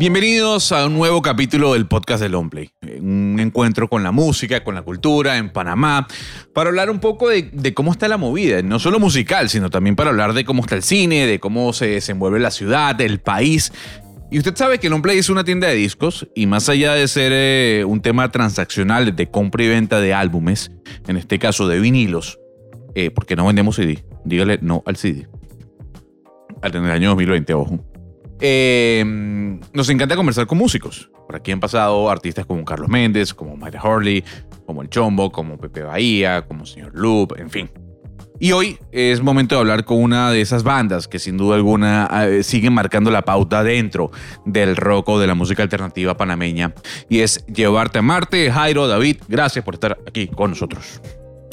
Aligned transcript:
Bienvenidos 0.00 0.72
a 0.72 0.86
un 0.86 0.94
nuevo 0.94 1.20
capítulo 1.20 1.74
del 1.74 1.86
podcast 1.86 2.22
de 2.22 2.30
Longplay. 2.30 2.70
Un 3.02 3.36
encuentro 3.38 3.86
con 3.86 4.02
la 4.02 4.12
música, 4.12 4.64
con 4.64 4.74
la 4.74 4.80
cultura 4.80 5.36
en 5.36 5.50
Panamá, 5.50 6.08
para 6.54 6.70
hablar 6.70 6.88
un 6.88 7.00
poco 7.00 7.28
de, 7.28 7.74
cómo 7.74 7.92
está 7.92 8.08
la 8.08 8.16
movida, 8.16 8.62
no 8.62 8.78
solo 8.78 8.98
musical, 8.98 9.50
sino 9.50 9.68
también 9.68 9.96
para 9.96 10.08
hablar 10.08 10.32
de 10.32 10.46
cómo 10.46 10.62
está 10.62 10.74
el 10.74 10.82
cine, 10.82 11.26
de 11.26 11.38
cómo 11.38 11.74
se 11.74 11.86
desenvuelve 11.88 12.40
la 12.40 12.50
ciudad, 12.50 12.98
el 12.98 13.20
país. 13.20 13.74
Y 14.30 14.38
usted 14.38 14.56
sabe 14.56 14.78
que 14.78 14.88
Longplay 14.88 15.18
es 15.18 15.28
una 15.28 15.44
tienda 15.44 15.68
de 15.68 15.74
discos 15.74 16.26
y 16.34 16.46
más 16.46 16.70
allá 16.70 16.94
de 16.94 17.06
ser 17.06 17.32
eh, 17.34 17.84
un 17.84 18.00
tema 18.00 18.30
transaccional 18.30 19.14
de 19.14 19.30
compra 19.30 19.64
y 19.64 19.68
venta 19.68 20.00
de 20.00 20.14
álbumes, 20.14 20.72
en 21.08 21.18
este 21.18 21.38
caso 21.38 21.68
de 21.68 21.78
vinilos, 21.78 22.38
eh, 22.94 23.10
porque 23.10 23.36
no 23.36 23.44
vendemos 23.44 23.76
CD, 23.76 24.02
dígale 24.24 24.60
no 24.62 24.82
al 24.86 24.96
CD. 24.96 25.28
El 26.62 26.90
año 26.90 27.10
2020, 27.10 27.52
ojo. 27.52 27.89
Eh, 28.40 29.04
nos 29.72 29.88
encanta 29.90 30.16
conversar 30.16 30.46
con 30.46 30.58
músicos. 30.58 31.10
Por 31.26 31.36
aquí 31.36 31.52
han 31.52 31.60
pasado 31.60 32.10
artistas 32.10 32.46
como 32.46 32.64
Carlos 32.64 32.88
Méndez, 32.88 33.34
como 33.34 33.56
Mayra 33.56 33.82
Hurley, 33.82 34.24
como 34.66 34.82
El 34.82 34.88
Chombo, 34.88 35.30
como 35.30 35.58
Pepe 35.58 35.82
Bahía, 35.82 36.42
como 36.42 36.66
Señor 36.66 36.92
Loop, 36.94 37.34
en 37.38 37.50
fin. 37.50 37.70
Y 38.42 38.52
hoy 38.52 38.78
es 38.90 39.20
momento 39.20 39.54
de 39.54 39.60
hablar 39.60 39.84
con 39.84 40.02
una 40.02 40.30
de 40.30 40.40
esas 40.40 40.62
bandas 40.62 41.06
que 41.06 41.18
sin 41.18 41.36
duda 41.36 41.56
alguna 41.56 42.08
eh, 42.24 42.42
siguen 42.42 42.72
marcando 42.72 43.10
la 43.10 43.20
pauta 43.20 43.62
dentro 43.62 44.10
del 44.46 44.76
rock 44.76 45.10
o 45.10 45.20
de 45.20 45.26
la 45.26 45.34
música 45.34 45.62
alternativa 45.62 46.16
panameña. 46.16 46.72
Y 47.10 47.20
es 47.20 47.44
Llevarte 47.46 47.98
a 47.98 48.02
Marte. 48.02 48.50
Jairo, 48.50 48.88
David, 48.88 49.18
gracias 49.28 49.62
por 49.62 49.74
estar 49.74 49.98
aquí 50.08 50.26
con 50.26 50.50
nosotros. 50.50 51.02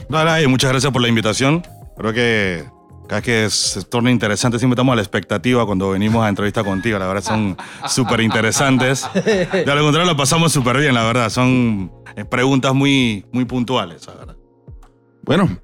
Dale, 0.08 0.48
muchas 0.48 0.72
gracias 0.72 0.94
por 0.94 1.02
la 1.02 1.10
invitación. 1.10 1.62
Creo 1.98 2.13
que 2.13 2.63
cada 3.07 3.21
que 3.21 3.49
se 3.49 3.84
torna 3.84 4.11
interesante, 4.11 4.59
siempre 4.59 4.75
estamos 4.75 4.93
a 4.93 4.95
la 4.97 5.02
expectativa 5.02 5.65
cuando 5.65 5.91
venimos 5.91 6.23
a 6.23 6.29
entrevista 6.29 6.63
contigo. 6.63 6.99
La 6.99 7.07
verdad 7.07 7.23
son 7.23 7.57
súper 7.87 8.21
interesantes. 8.21 9.07
De 9.13 9.63
lo 9.65 9.84
contrario, 9.84 10.05
lo 10.05 10.18
pasamos 10.18 10.51
súper 10.51 10.77
bien, 10.77 10.93
la 10.93 11.04
verdad. 11.04 11.29
Son 11.29 11.91
eh, 12.15 12.26
preguntas 12.26 12.73
muy, 12.73 13.26
muy 13.32 13.45
puntuales, 13.45 14.05
la 14.07 14.13
verdad. 14.13 14.37
Bueno, 15.23 15.57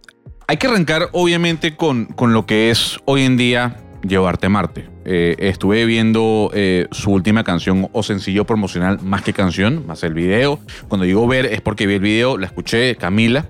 hay 0.48 0.58
que 0.58 0.68
arrancar 0.68 1.10
obviamente 1.14 1.76
con, 1.76 2.06
con 2.06 2.34
lo 2.34 2.46
que 2.46 2.70
es 2.70 2.98
hoy 3.06 3.24
en 3.24 3.38
día 3.38 3.84
Llevarte 4.08 4.48
a 4.48 4.50
Marte. 4.50 4.90
Eh, 5.06 5.36
estuve 5.40 5.86
viendo 5.86 6.52
eh, 6.54 6.88
su 6.92 7.12
última 7.12 7.46
canción 7.46 7.90
o 7.94 8.04
sencillo 8.04 8.46
promocional, 8.46 9.00
más 9.02 9.22
que 9.22 9.32
canción, 9.32 9.88
más 9.88 10.04
el 10.04 10.14
video. 10.14 10.60
Cuando 10.90 11.06
digo 11.06 11.26
ver 11.26 11.46
es 11.46 11.62
porque 11.62 11.88
vi 11.88 11.96
el 11.96 12.00
video, 12.02 12.38
la 12.38 12.48
escuché, 12.48 12.98
Camila. 12.98 13.50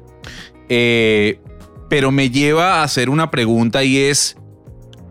Eh, 0.69 1.39
pero 1.93 2.09
me 2.09 2.31
lleva 2.31 2.79
a 2.79 2.83
hacer 2.83 3.07
una 3.07 3.29
pregunta 3.29 3.83
y 3.83 3.99
es, 3.99 4.35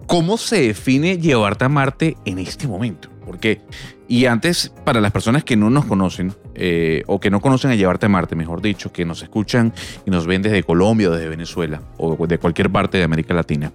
¿cómo 0.08 0.36
se 0.36 0.62
define 0.62 1.16
llevarte 1.16 1.64
a 1.64 1.68
Marte 1.68 2.16
en 2.24 2.40
este 2.40 2.66
momento? 2.66 3.08
Porque, 3.24 3.60
y 4.08 4.26
antes, 4.26 4.72
para 4.84 5.00
las 5.00 5.12
personas 5.12 5.44
que 5.44 5.56
no 5.56 5.70
nos 5.70 5.84
conocen, 5.84 6.34
eh, 6.56 7.04
o 7.06 7.20
que 7.20 7.30
no 7.30 7.40
conocen 7.40 7.70
a 7.70 7.76
Llevarte 7.76 8.06
a 8.06 8.08
Marte, 8.08 8.34
mejor 8.34 8.60
dicho, 8.60 8.92
que 8.92 9.04
nos 9.04 9.22
escuchan 9.22 9.72
y 10.04 10.10
nos 10.10 10.26
ven 10.26 10.42
desde 10.42 10.64
Colombia 10.64 11.10
o 11.10 11.12
desde 11.12 11.28
Venezuela, 11.28 11.82
o 11.98 12.26
de 12.26 12.38
cualquier 12.38 12.68
parte 12.68 12.98
de 12.98 13.04
América 13.04 13.32
Latina. 13.32 13.72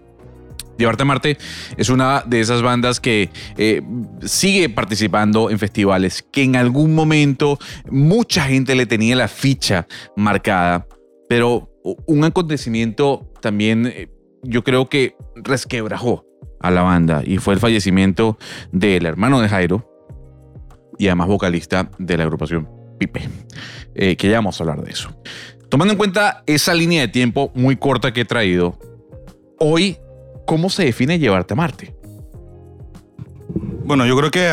Llevarte 0.77 1.03
a 1.03 1.05
Marte 1.05 1.37
es 1.77 1.87
una 1.87 2.23
de 2.25 2.41
esas 2.41 2.61
bandas 2.61 2.99
que 2.99 3.29
eh, 3.57 3.83
sigue 4.25 4.67
participando 4.67 5.49
en 5.49 5.59
festivales, 5.59 6.25
que 6.29 6.43
en 6.43 6.57
algún 6.57 6.93
momento 6.93 7.57
mucha 7.89 8.43
gente 8.43 8.75
le 8.75 8.85
tenía 8.85 9.15
la 9.15 9.29
ficha 9.29 9.87
marcada, 10.17 10.85
pero 11.29 11.69
un 12.05 12.23
acontecimiento 12.23 13.31
también 13.41 13.87
eh, 13.87 14.09
yo 14.43 14.63
creo 14.63 14.89
que 14.89 15.15
resquebrajó 15.35 16.25
a 16.59 16.71
la 16.71 16.81
banda 16.81 17.21
y 17.25 17.37
fue 17.37 17.53
el 17.53 17.59
fallecimiento 17.59 18.37
del 18.71 19.05
hermano 19.05 19.39
de 19.41 19.49
Jairo 19.49 19.89
y 20.97 21.07
además 21.07 21.27
vocalista 21.27 21.89
de 21.97 22.17
la 22.17 22.23
agrupación 22.23 22.69
Pipe, 22.97 23.29
eh, 23.93 24.15
que 24.15 24.27
ya 24.27 24.37
vamos 24.37 24.59
a 24.59 24.63
hablar 24.63 24.83
de 24.83 24.91
eso. 24.91 25.15
Tomando 25.69 25.91
en 25.91 25.97
cuenta 25.97 26.43
esa 26.47 26.73
línea 26.73 27.01
de 27.01 27.07
tiempo 27.09 27.51
muy 27.53 27.75
corta 27.75 28.11
que 28.11 28.21
he 28.21 28.25
traído, 28.25 28.79
hoy, 29.59 29.97
¿cómo 30.47 30.69
se 30.69 30.85
define 30.85 31.19
llevarte 31.19 31.53
a 31.53 31.57
Marte? 31.57 31.95
Bueno, 33.85 34.05
yo 34.05 34.17
creo 34.17 34.31
que 34.31 34.49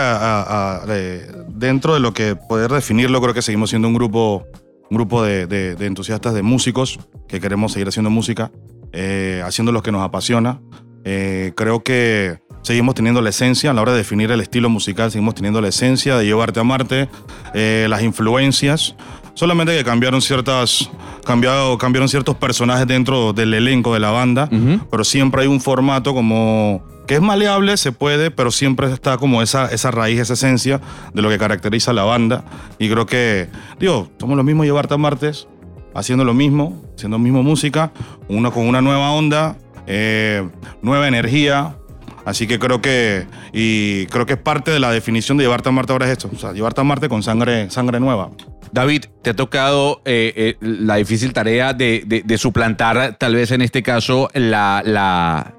dentro 1.48 1.94
de 1.94 2.00
lo 2.00 2.12
que 2.12 2.36
poder 2.36 2.70
definirlo, 2.70 3.20
creo 3.22 3.32
que 3.32 3.42
seguimos 3.42 3.70
siendo 3.70 3.88
un 3.88 3.94
grupo 3.94 4.46
un 4.90 4.96
grupo 4.96 5.22
de, 5.22 5.76
entusiastas 5.80 6.34
de 6.34 6.42
músicos 6.42 6.98
que 7.28 7.40
queremos 7.40 7.72
seguir 7.72 7.88
haciendo 7.88 8.10
música, 8.10 8.52
eh, 8.92 9.42
haciendo 9.44 9.72
lo 9.72 9.82
que 9.82 9.92
nos 9.92 10.02
apasiona. 10.02 10.60
Eh, 11.04 11.52
creo 11.54 11.82
que 11.82 12.38
seguimos 12.62 12.94
teniendo 12.94 13.20
la 13.20 13.30
esencia 13.30 13.70
a 13.70 13.74
la 13.74 13.82
hora 13.82 13.92
de 13.92 13.98
definir 13.98 14.30
el 14.30 14.40
estilo 14.40 14.70
musical, 14.70 15.10
seguimos 15.10 15.34
teniendo 15.34 15.60
la 15.60 15.68
esencia 15.68 16.16
de 16.16 16.24
llevarte 16.24 16.60
a 16.60 16.64
Marte, 16.64 17.08
eh, 17.52 17.86
las 17.90 18.02
influencias, 18.02 18.96
solamente 19.34 19.76
que 19.76 19.84
cambiaron 19.84 20.22
ciertas 20.22 20.90
cambiado, 21.24 21.76
cambiaron 21.78 22.08
ciertos 22.08 22.36
personajes 22.36 22.86
dentro 22.86 23.32
del 23.32 23.54
elenco 23.54 23.94
de 23.94 24.00
la 24.00 24.10
banda, 24.10 24.48
pero 24.90 25.04
siempre 25.04 25.42
hay 25.42 25.48
un 25.48 25.60
formato 25.60 26.14
como 26.14 26.82
que 27.06 27.14
es 27.16 27.20
maleable, 27.20 27.76
se 27.76 27.92
puede, 27.92 28.30
pero 28.30 28.50
siempre 28.50 28.90
está 28.90 29.18
como 29.18 29.42
esa, 29.42 29.66
esa 29.66 29.90
raíz, 29.90 30.20
esa 30.20 30.34
esencia 30.34 30.80
de 31.12 31.22
lo 31.22 31.28
que 31.28 31.38
caracteriza 31.38 31.90
a 31.90 31.94
la 31.94 32.04
banda. 32.04 32.44
Y 32.78 32.88
creo 32.88 33.06
que, 33.06 33.48
digo, 33.78 34.08
somos 34.18 34.36
los 34.36 34.44
mismos 34.44 34.64
Llevarte 34.64 34.94
a 34.94 34.96
Martes, 34.96 35.46
haciendo 35.94 36.24
lo 36.24 36.34
mismo, 36.34 36.82
haciendo 36.96 37.18
mismo 37.18 37.42
música, 37.42 37.92
uno 38.28 38.52
con 38.52 38.66
una 38.66 38.80
nueva 38.80 39.10
onda, 39.10 39.56
eh, 39.86 40.48
nueva 40.82 41.08
energía. 41.08 41.76
Así 42.24 42.46
que 42.46 42.58
creo 42.58 42.80
que, 42.80 43.26
y 43.52 44.06
creo 44.06 44.24
que 44.24 44.34
es 44.34 44.38
parte 44.38 44.70
de 44.70 44.80
la 44.80 44.90
definición 44.90 45.36
de 45.36 45.44
Llevarte 45.44 45.68
a 45.68 45.72
Marte 45.72 45.92
ahora 45.92 46.06
es 46.06 46.12
esto, 46.12 46.30
o 46.32 46.38
sea, 46.38 46.52
Llevarte 46.52 46.80
a 46.80 46.84
Marte 46.84 47.08
con 47.08 47.22
sangre, 47.22 47.70
sangre 47.70 48.00
nueva. 48.00 48.30
David, 48.72 49.04
te 49.22 49.30
ha 49.30 49.36
tocado 49.36 50.00
eh, 50.04 50.32
eh, 50.36 50.56
la 50.60 50.96
difícil 50.96 51.32
tarea 51.32 51.74
de, 51.74 52.24
suplantar, 52.38 53.16
tal 53.18 53.34
vez 53.34 53.50
en 53.52 53.62
este 53.62 53.82
caso, 53.82 54.28
la, 54.34 54.82
la, 54.84 55.54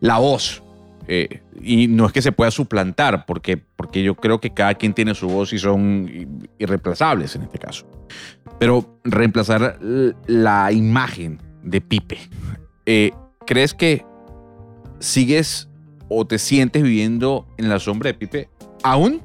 la 0.00 0.18
voz 0.18 0.62
eh, 1.06 1.42
y 1.62 1.86
no 1.86 2.06
es 2.06 2.12
que 2.12 2.22
se 2.22 2.32
pueda 2.32 2.50
suplantar, 2.50 3.26
porque, 3.26 3.56
porque 3.58 4.02
yo 4.02 4.14
creo 4.14 4.40
que 4.40 4.50
cada 4.50 4.74
quien 4.74 4.94
tiene 4.94 5.14
su 5.14 5.28
voz 5.28 5.52
y 5.52 5.58
son 5.58 6.48
irreemplazables 6.58 7.36
en 7.36 7.42
este 7.42 7.58
caso. 7.58 7.86
Pero 8.58 9.00
reemplazar 9.04 9.78
la 10.26 10.72
imagen 10.72 11.40
de 11.62 11.80
Pipe, 11.80 12.18
¿crees 13.46 13.74
que 13.74 14.04
sigues 14.98 15.69
o 16.10 16.26
te 16.26 16.38
sientes 16.38 16.82
viviendo 16.82 17.46
en 17.56 17.70
la 17.70 17.78
sombra 17.78 18.08
de 18.08 18.14
Pipe 18.14 18.50
aún? 18.82 19.22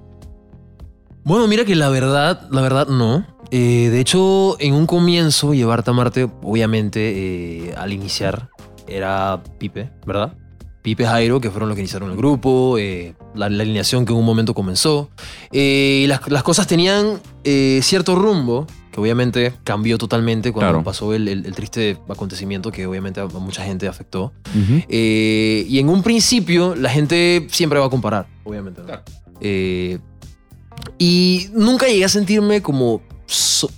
Bueno, 1.26 1.48
mira 1.48 1.66
que 1.66 1.76
la 1.76 1.90
verdad, 1.90 2.48
la 2.52 2.62
verdad 2.62 2.88
no. 2.88 3.26
Eh, 3.52 3.90
de 3.92 4.00
hecho, 4.00 4.56
en 4.62 4.74
un 4.74 4.86
comienzo, 4.86 5.54
llevarte 5.54 5.90
a 5.90 5.94
Marte, 5.94 6.30
obviamente, 6.44 7.74
al 7.76 7.92
iniciar, 7.92 8.50
era 8.88 9.44
Pipe, 9.60 9.92
¿verdad? 10.06 10.38
Pipe 10.86 11.04
Jairo, 11.04 11.42
que 11.42 11.50
fueron 11.50 11.70
los 11.70 11.76
que 11.76 11.82
iniciaron 11.82 12.12
el 12.12 12.16
grupo, 12.16 12.78
eh, 12.78 13.16
la, 13.34 13.48
alineación 13.48 14.06
que 14.06 14.14
en 14.14 14.20
un 14.20 14.26
momento 14.26 14.54
comenzó. 14.54 15.10
Eh, 15.52 16.06
las, 16.08 16.44
cosas 16.44 16.68
tenían 16.68 17.20
eh, 17.44 17.80
cierto 17.82 18.14
rumbo, 18.14 18.68
que 18.96 19.02
obviamente 19.02 19.52
cambió 19.66 19.98
totalmente 19.98 20.54
cuando 20.54 20.82
pasó 20.82 21.14
el, 21.14 21.54
triste 21.54 21.98
acontecimiento 22.08 22.72
que 22.72 22.88
obviamente 22.88 23.20
a, 23.20 23.26
mucha 23.26 23.62
gente 23.66 23.90
afectó. 23.90 24.32
y 24.56 25.78
en 25.78 25.90
un 25.90 26.02
principio 26.02 26.76
la 26.76 26.90
gente 26.90 27.46
siempre 27.52 27.78
va 27.78 27.88
a 27.88 27.90
comparar, 27.90 28.26
obviamente. 28.46 28.82
y 30.98 31.48
nunca 31.52 31.88
llegué 31.88 32.06
a 32.06 32.10
sentirme 32.10 32.62
como, 32.62 33.02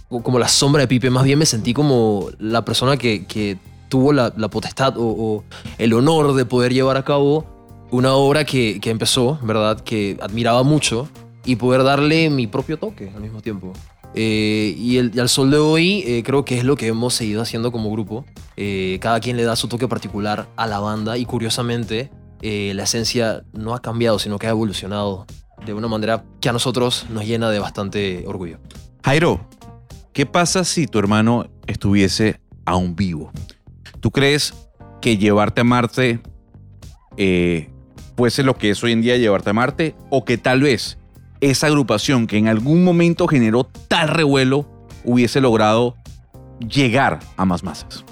como 0.08 0.38
la 0.38 0.48
sombra 0.48 0.82
de 0.82 0.88
Pipe, 0.88 1.10
más 1.10 1.24
bien 1.24 1.40
me 1.40 1.48
sentí 1.48 1.74
como 1.74 2.30
la 2.38 2.64
persona 2.64 2.96
que, 2.96 3.26
que 3.26 3.58
tuvo 3.90 4.14
la, 4.14 4.30
potestad 4.50 4.94
o, 4.98 5.44
el 5.80 5.94
honor 5.94 6.36
de 6.36 6.46
poder 6.46 6.74
llevar 6.74 6.96
a 6.96 7.04
cabo 7.04 7.44
una 7.90 8.14
obra 8.14 8.46
que, 8.46 8.80
empezó, 8.84 9.40
¿verdad? 9.42 9.80
Que 9.80 10.16
admiraba 10.22 10.62
mucho 10.62 11.10
y 11.44 11.56
poder 11.56 11.82
darle 11.82 12.30
mi 12.30 12.46
propio 12.46 12.78
toque 12.78 13.12
al 13.16 13.22
mismo 13.22 13.42
tiempo. 13.42 13.74
Eh, 14.14 14.74
y, 14.78 14.98
al 15.20 15.30
sol 15.30 15.52
de 15.52 15.58
hoy 15.58 16.04
eh, 16.08 16.24
creo 16.24 16.44
que 16.46 16.58
es 16.58 16.64
lo 16.64 16.76
que 16.76 16.88
hemos 16.88 17.14
seguido 17.14 17.42
haciendo 17.42 17.72
como 17.72 17.92
grupo. 17.92 18.26
Eh, 18.56 18.98
cada 19.02 19.20
quien 19.20 19.38
le 19.38 19.44
da 19.44 19.56
su 19.56 19.68
toque 19.68 19.88
particular 19.88 20.48
a 20.56 20.68
la 20.68 20.80
banda 20.80 21.18
y 21.18 21.26
curiosamente 21.26 22.10
la 22.42 22.84
esencia 22.84 23.44
no 23.54 23.74
ha 23.74 23.82
cambiado, 23.82 24.20
sino 24.20 24.38
que 24.38 24.46
ha 24.46 24.52
evolucionado 24.52 25.26
de 25.66 25.74
una 25.74 25.88
manera 25.88 26.24
que 26.40 26.50
a 26.50 26.54
nosotros 26.54 27.08
nos 27.10 27.26
llena 27.26 27.50
de 27.50 27.58
bastante 27.58 28.24
orgullo. 28.28 28.60
Jairo, 29.04 29.48
¿qué 30.14 30.28
pasa 30.28 30.64
si 30.64 30.86
tu 30.86 31.00
hermano 31.00 31.50
estuviese 31.66 32.40
aún 32.64 32.96
vivo? 32.96 33.32
¿Tú 34.02 34.12
crees 34.12 34.54
que 35.02 35.18
llevarte 35.18 35.62
a 35.62 35.64
Marte 35.64 36.20
fuese 38.16 38.44
lo 38.44 38.56
que 38.56 38.70
es 38.70 38.84
hoy 38.84 38.92
en 38.92 39.02
día 39.02 39.18
llevarte 39.18 39.50
a 39.50 39.54
Marte? 39.54 39.96
¿O 40.12 40.24
que 40.24 40.38
tal 40.38 40.62
vez 40.62 40.97
esa 41.42 41.68
agrupación 41.68 42.28
que 42.28 42.38
en 42.38 42.48
algún 42.48 42.84
momento 42.84 43.28
generó 43.28 43.66
tal 43.88 44.10
revuelo 44.10 44.66
hubiese 45.04 45.42
logrado 45.42 45.96
llegar 46.60 47.20
a 47.38 47.46
más 47.46 47.64
masas? 47.64 48.04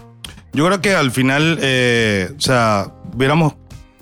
Yo 0.53 0.65
creo 0.65 0.79
que 0.81 0.95
al 0.95 1.11
final, 1.11 1.57
eh, 1.61 2.31
o 2.37 2.39
sea, 2.41 2.91
hubiéramos 3.13 3.53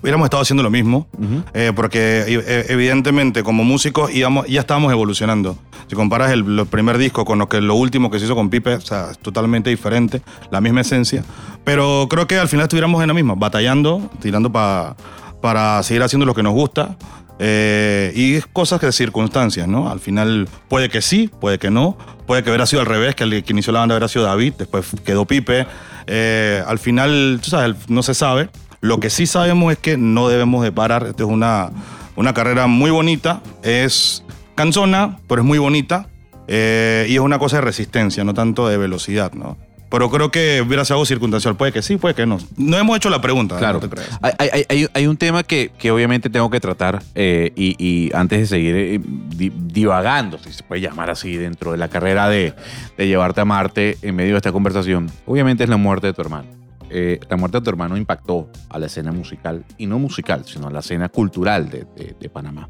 hubiéramos 0.02 0.26
estado 0.26 0.42
haciendo 0.42 0.62
lo 0.62 0.68
mismo, 0.70 1.06
eh, 1.54 1.72
porque 1.74 2.24
eh, 2.28 2.66
evidentemente 2.68 3.42
como 3.42 3.64
músicos 3.64 4.14
íbamos, 4.14 4.46
ya 4.46 4.60
estábamos 4.60 4.92
evolucionando. 4.92 5.56
Si 5.88 5.96
comparas 5.96 6.30
el, 6.30 6.58
el 6.58 6.66
primer 6.66 6.98
disco 6.98 7.24
con 7.24 7.38
lo, 7.38 7.48
que, 7.48 7.62
lo 7.62 7.74
último 7.74 8.10
que 8.10 8.18
se 8.18 8.26
hizo 8.26 8.34
con 8.34 8.50
Pipe, 8.50 8.74
o 8.74 8.80
sea, 8.82 9.12
es 9.12 9.18
totalmente 9.18 9.70
diferente, 9.70 10.20
la 10.50 10.60
misma 10.60 10.82
esencia. 10.82 11.24
Pero 11.64 12.06
creo 12.10 12.26
que 12.26 12.36
al 12.38 12.48
final 12.48 12.64
estuviéramos 12.64 13.00
en 13.00 13.08
la 13.08 13.14
misma, 13.14 13.34
batallando, 13.34 14.10
tirando 14.20 14.52
pa- 14.52 14.94
para 15.40 15.82
seguir 15.82 16.02
haciendo 16.02 16.26
lo 16.26 16.34
que 16.34 16.42
nos 16.42 16.52
gusta. 16.52 16.98
Eh, 17.38 18.12
y 18.14 18.34
es 18.34 18.46
cosas 18.46 18.80
que 18.80 18.86
de 18.86 18.92
circunstancias, 18.92 19.66
¿no? 19.66 19.90
Al 19.90 20.00
final 20.00 20.48
puede 20.68 20.88
que 20.88 21.02
sí, 21.02 21.30
puede 21.40 21.58
que 21.58 21.70
no, 21.70 21.96
puede 22.26 22.42
que 22.42 22.50
hubiera 22.50 22.66
sido 22.66 22.80
al 22.80 22.86
revés, 22.86 23.14
que 23.14 23.24
el 23.24 23.44
que 23.44 23.52
inició 23.52 23.72
la 23.72 23.80
banda 23.80 23.94
hubiera 23.94 24.08
sido 24.08 24.24
David, 24.24 24.54
después 24.58 24.86
quedó 25.04 25.24
Pipe. 25.24 25.66
Eh, 26.06 26.62
al 26.66 26.78
final, 26.78 27.40
tú 27.42 27.50
sabes, 27.50 27.76
no 27.88 28.02
se 28.02 28.14
sabe. 28.14 28.50
Lo 28.80 29.00
que 29.00 29.10
sí 29.10 29.26
sabemos 29.26 29.72
es 29.72 29.78
que 29.78 29.96
no 29.96 30.28
debemos 30.28 30.62
de 30.62 30.70
parar. 30.70 31.06
Esta 31.06 31.22
es 31.22 31.28
una, 31.28 31.70
una 32.16 32.34
carrera 32.34 32.66
muy 32.66 32.90
bonita. 32.90 33.40
Es 33.62 34.24
cansona, 34.54 35.18
pero 35.26 35.40
es 35.40 35.46
muy 35.46 35.58
bonita. 35.58 36.08
Eh, 36.46 37.06
y 37.08 37.14
es 37.14 37.20
una 37.20 37.38
cosa 37.38 37.56
de 37.56 37.62
resistencia, 37.62 38.22
no 38.24 38.34
tanto 38.34 38.68
de 38.68 38.76
velocidad, 38.76 39.32
¿no? 39.32 39.56
Pero 39.94 40.10
creo 40.10 40.30
que 40.30 40.60
hubiera 40.66 40.84
sido 40.84 40.96
algo 40.96 41.06
circunstancial. 41.06 41.56
Puede 41.56 41.70
que 41.72 41.80
sí, 41.82 41.96
puede 41.96 42.14
que 42.16 42.26
no. 42.26 42.38
No 42.56 42.76
hemos 42.76 42.96
hecho 42.96 43.10
la 43.10 43.20
pregunta, 43.20 43.56
Claro. 43.58 43.74
no 43.80 43.88
te 43.88 43.94
creas. 43.94 44.18
Hay, 44.22 44.32
hay- 44.52 44.64
hay- 44.68 44.86
hay 44.92 45.06
un 45.06 45.16
tema 45.16 45.44
que, 45.44 45.70
que 45.78 45.90
obviamente 45.92 46.28
tengo 46.30 46.50
que 46.50 46.58
tratar 46.58 47.00
eh, 47.14 47.52
y, 47.54 47.76
y 47.78 48.10
antes 48.14 48.40
de 48.40 48.46
seguir 48.46 48.74
eh, 48.74 49.00
di- 49.04 49.52
divagando, 49.54 50.38
si 50.38 50.52
se 50.52 50.64
puede 50.64 50.80
llamar 50.80 51.10
así, 51.10 51.36
dentro 51.36 51.70
de 51.72 51.78
la 51.78 51.86
carrera 51.88 52.28
de, 52.28 52.54
de 52.98 53.06
llevarte 53.06 53.40
a 53.40 53.44
Marte 53.44 53.96
en 54.02 54.16
medio 54.16 54.32
de 54.32 54.38
esta 54.38 54.50
conversación, 54.52 55.10
obviamente 55.26 55.62
es 55.64 55.70
la 55.70 55.76
muerte 55.76 56.08
de 56.08 56.12
tu 56.12 56.22
hermano. 56.22 56.48
Eh, 56.90 57.20
la 57.30 57.36
muerte 57.36 57.58
de 57.58 57.62
tu 57.64 57.70
hermano 57.70 57.96
impactó 57.96 58.50
a 58.70 58.78
la 58.80 58.86
escena 58.86 59.12
musical, 59.12 59.64
y 59.78 59.86
no 59.86 59.98
musical, 60.00 60.44
sino 60.44 60.66
a 60.66 60.70
la 60.70 60.80
escena 60.80 61.08
cultural 61.08 61.70
de, 61.70 61.86
de- 61.96 62.16
de 62.18 62.28
Panamá. 62.28 62.68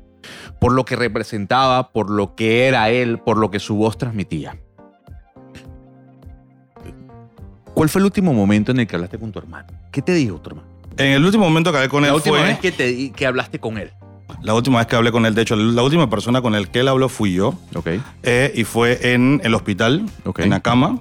Por 0.61 0.73
lo 0.73 0.85
que 0.85 0.97
representaba, 0.97 1.91
por 1.91 2.11
lo 2.11 2.35
que 2.35 2.67
era 2.67 2.91
él, 2.91 3.19
por 3.19 3.37
lo 3.38 3.50
que 3.50 3.61
su 3.61 3.77
voz 3.77 3.97
transmitía. 3.99 4.56
¿Cuál 7.85 7.91
fue 7.91 7.99
el 8.01 8.07
último 8.07 8.33
momento 8.33 8.73
en 8.73 8.81
el 8.81 8.87
que 8.87 8.97
hablaste 8.97 9.19
con 9.19 9.31
tu 9.31 9.39
hermano? 9.39 9.67
¿Qué 9.93 10.01
te 10.01 10.15
dijo 10.15 10.41
tu 10.41 10.49
hermano? 10.49 10.67
En 10.97 11.09
el 11.09 11.23
último 11.23 11.45
momento 11.45 11.71
que 11.71 11.77
hablé 11.77 11.91
con 11.91 12.03
él 12.03 12.09
La 12.09 12.15
última 12.17 12.39
fue... 12.39 12.47
vez 12.47 12.59
que, 12.59 12.73
te, 12.73 13.11
que 13.13 13.27
hablaste 13.27 13.59
con 13.59 13.77
él. 13.77 13.91
La 14.41 14.55
última 14.55 14.79
vez 14.79 14.87
que 14.87 14.97
hablé 14.97 15.13
con 15.13 15.27
él, 15.27 15.35
de 15.35 15.43
hecho, 15.43 15.55
la 15.55 15.83
última 15.83 16.09
persona 16.09 16.41
con 16.41 16.55
el 16.55 16.71
que 16.71 16.81
él 16.81 16.89
habló 16.89 17.11
fui 17.11 17.35
yo. 17.35 17.53
Ok. 17.75 17.89
eh, 18.23 18.53
y 18.55 18.65
fue 18.65 19.13
en 19.13 19.43
el 19.45 19.55
hospital, 19.55 20.07
Ok. 20.25 20.39
en 20.39 20.49
la 20.49 20.61
cama. 20.61 20.99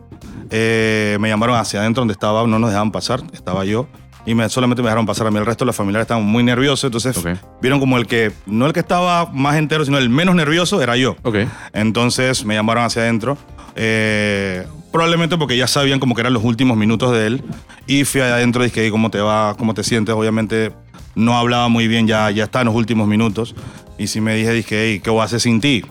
Eh, 0.50 1.16
me 1.22 1.30
llamaron 1.30 1.56
hacia 1.56 1.80
adentro 1.80 2.02
donde 2.02 2.12
estaba, 2.12 2.46
no 2.46 2.60
nos 2.60 2.70
dejaban 2.70 2.92
pasar, 2.92 3.22
estaba 3.32 3.64
yo. 3.64 3.88
Y 4.26 4.36
me, 4.36 4.50
solamente 4.50 4.82
me 4.82 4.88
dejaron 4.90 5.06
pasar 5.06 5.26
a 5.28 5.32
mí. 5.32 5.38
El 5.38 5.46
resto 5.46 5.64
de 5.64 5.68
los 5.68 5.76
familiares 5.78 6.04
estaban 6.04 6.26
muy 6.26 6.44
nerviosos. 6.44 6.84
Entonces 6.84 7.18
vieron 7.62 7.80
como 7.80 7.98
el 7.98 8.08
que, 8.08 8.34
no 8.46 8.66
el 8.66 8.74
que 8.74 8.82
estaba 8.82 9.28
más 9.32 9.56
entero, 9.56 9.86
sino 9.86 9.98
el 10.00 10.10
menos 10.10 10.36
nervioso 10.36 10.82
era 10.82 10.98
yo. 10.98 11.16
Ok. 11.24 11.38
Entonces 11.72 12.44
me 12.44 12.56
llamaron 12.56 12.84
hacia 12.84 13.04
adentro. 13.04 13.38
Eh, 13.76 14.68
probablemente 14.92 15.38
porque 15.38 15.58
ya 15.58 15.68
sabían 15.68 16.00
como 16.00 16.16
que 16.16 16.22
eran 16.22 16.34
los 16.34 16.44
últimos 16.44 16.78
minutos 16.78 17.12
de 17.12 17.28
él. 17.28 17.44
Y 17.88 18.06
fui 18.06 18.22
adentro 18.22 18.64
y 18.64 18.68
dije, 18.68 18.86
"Hey, 18.86 18.92
¿cómo 18.92 19.10
te 19.10 19.20
va? 19.20 19.56
¿Cómo 19.58 19.74
te 19.74 19.84
sientes? 19.84 20.14
Obviamente 20.16 20.72
no 21.16 21.38
hablaba 21.38 21.68
muy 21.68 21.88
bien, 21.88 22.08
ya, 22.08 22.30
ya 22.32 22.46
está 22.46 22.62
en 22.62 22.68
los 22.68 22.76
últimos 22.76 23.08
minutos. 23.08 23.56
Y 23.98 24.08
sí 24.08 24.22
me 24.22 24.36
dije, 24.36 24.52
dije, 24.52 24.86
hey, 24.86 25.00
¿qué 25.04 25.10
voy 25.10 25.22
a 25.22 25.26
hacer 25.26 25.40
sin 25.40 25.62
ti? 25.62 25.86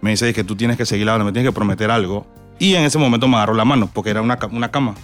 Me 0.00 0.10
dice, 0.10 0.32
que 0.32 0.44
tú 0.44 0.56
tienes 0.56 0.76
que 0.76 0.86
seguir 0.86 1.06
la 1.06 1.12
banda, 1.12 1.26
me 1.26 1.32
tienes 1.32 1.50
que 1.50 1.54
prometer 1.54 1.90
algo. 1.90 2.26
Y 2.58 2.74
en 2.74 2.84
ese 2.84 2.98
momento 2.98 3.28
me 3.28 3.36
agarró 3.36 3.54
la 3.54 3.64
mano, 3.64 3.90
porque 3.92 4.10
era 4.10 4.22
una, 4.22 4.38
una 4.50 4.70
cama. 4.70 4.94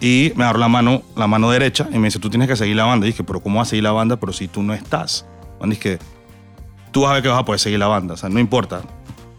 Y 0.00 0.32
me 0.36 0.44
agarró 0.44 0.58
la 0.58 0.68
mano, 0.68 1.02
la 1.16 1.26
mano 1.26 1.50
derecha 1.50 1.88
y 1.90 1.98
me 1.98 2.08
dice, 2.08 2.18
tú 2.18 2.28
tienes 2.28 2.48
que 2.48 2.56
seguir 2.56 2.76
la 2.76 2.84
banda. 2.84 3.06
Y 3.06 3.10
dije, 3.10 3.24
pero 3.24 3.40
¿cómo 3.40 3.58
vas 3.58 3.68
a 3.68 3.70
seguir 3.70 3.84
la 3.84 3.92
banda? 3.92 4.16
Pero 4.16 4.32
si 4.32 4.48
tú 4.48 4.62
no 4.62 4.74
estás. 4.74 5.26
Man, 5.60 5.70
dije, 5.70 5.98
tú 6.92 7.02
vas 7.02 7.12
a 7.12 7.14
ver 7.14 7.22
que 7.22 7.28
vas 7.28 7.38
a 7.40 7.44
poder 7.44 7.60
seguir 7.60 7.78
la 7.78 7.86
banda, 7.86 8.14
o 8.14 8.16
sea, 8.16 8.28
no 8.28 8.38
importa. 8.38 8.82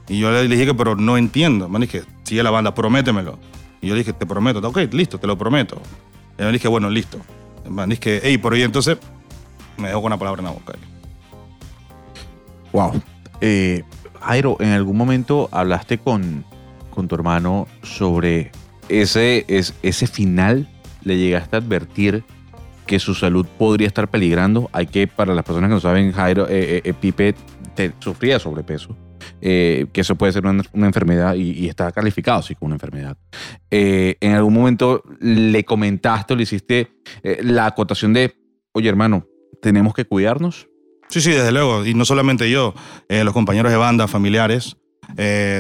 Y 0.08 0.20
yo 0.20 0.32
le 0.32 0.48
dije 0.48 0.66
que, 0.68 0.74
pero 0.74 0.96
no 0.96 1.18
entiendo. 1.18 1.68
Man, 1.70 1.82
dije, 1.82 2.04
sigue 2.24 2.44
la 2.44 2.52
banda, 2.52 2.74
prométemelo. 2.76 3.40
Y 3.82 3.88
yo 3.88 3.94
le 3.96 4.00
dije, 4.00 4.14
te 4.14 4.26
prometo, 4.26 4.60
ok, 4.68 4.78
listo, 4.92 5.20
te 5.20 5.28
lo 5.28 5.38
prometo. 5.38 5.82
Y 6.38 6.44
le 6.44 6.52
dije, 6.52 6.68
bueno, 6.68 6.90
listo. 6.90 7.18
Man, 7.70 7.90
dije, 7.90 8.20
hey, 8.24 8.38
por 8.38 8.54
ahí 8.54 8.62
entonces 8.64 8.98
me 9.78 9.88
dejó 9.88 10.02
con 10.02 10.08
una 10.08 10.18
palabra 10.20 10.40
en 10.42 10.46
la 10.46 10.52
boca. 10.52 10.74
Wow. 12.72 13.02
Eh, 13.42 13.84
Jairo, 14.22 14.58
¿en 14.60 14.70
algún 14.70 14.98
momento 14.98 15.50
hablaste 15.52 15.98
con, 15.98 16.46
con 16.90 17.08
tu 17.08 17.16
hermano 17.16 17.68
sobre 17.84 18.52
ese, 18.90 19.46
es, 19.48 19.74
ese 19.82 20.08
final? 20.08 20.68
¿Le 21.04 21.18
llegaste 21.18 21.56
a 21.56 21.60
advertir 21.60 22.24
que 22.88 23.00
su 23.00 23.14
salud 23.16 23.46
podría 23.58 23.88
estar 23.88 24.08
peligrando? 24.10 24.70
Hay 24.74 24.88
que, 24.88 25.08
para 25.08 25.34
las 25.34 25.46
personas 25.46 25.70
que 25.70 25.76
no 25.76 25.80
saben, 25.80 26.12
Jairo, 26.12 26.48
eh, 26.48 26.78
eh, 26.78 26.82
eh, 26.84 26.94
Pipe 26.94 27.36
te- 27.76 27.94
sufría 28.00 28.40
sobrepeso. 28.40 28.96
Eh, 29.42 29.88
que 29.92 30.02
eso 30.02 30.16
puede 30.16 30.34
ser 30.34 30.46
una, 30.46 30.64
enfermedad 30.88 31.36
y, 31.36 31.68
está 31.68 31.92
calificado 31.92 32.40
así 32.40 32.56
como 32.56 32.68
una 32.68 32.76
enfermedad. 32.76 33.18
Eh, 33.70 34.18
¿En 34.22 34.34
algún 34.34 34.54
momento 34.54 35.04
le 35.20 35.64
comentaste 35.64 36.34
o 36.34 36.38
le 36.38 36.44
hiciste 36.44 36.92
eh, 37.24 37.40
la 37.44 37.68
acotación 37.68 38.14
de, 38.14 38.36
oye 38.74 38.90
hermano, 38.90 39.28
tenemos 39.62 39.94
que 39.94 40.06
cuidarnos? 40.06 40.68
Sí, 41.10 41.22
sí, 41.22 41.32
desde 41.32 41.52
luego. 41.52 41.86
Y 41.86 41.94
no 41.94 42.06
solamente 42.06 42.50
yo, 42.50 42.74
los 43.08 43.34
compañeros 43.34 43.72
de 43.72 43.78
banda, 43.78 44.08
familiares, 44.08 44.78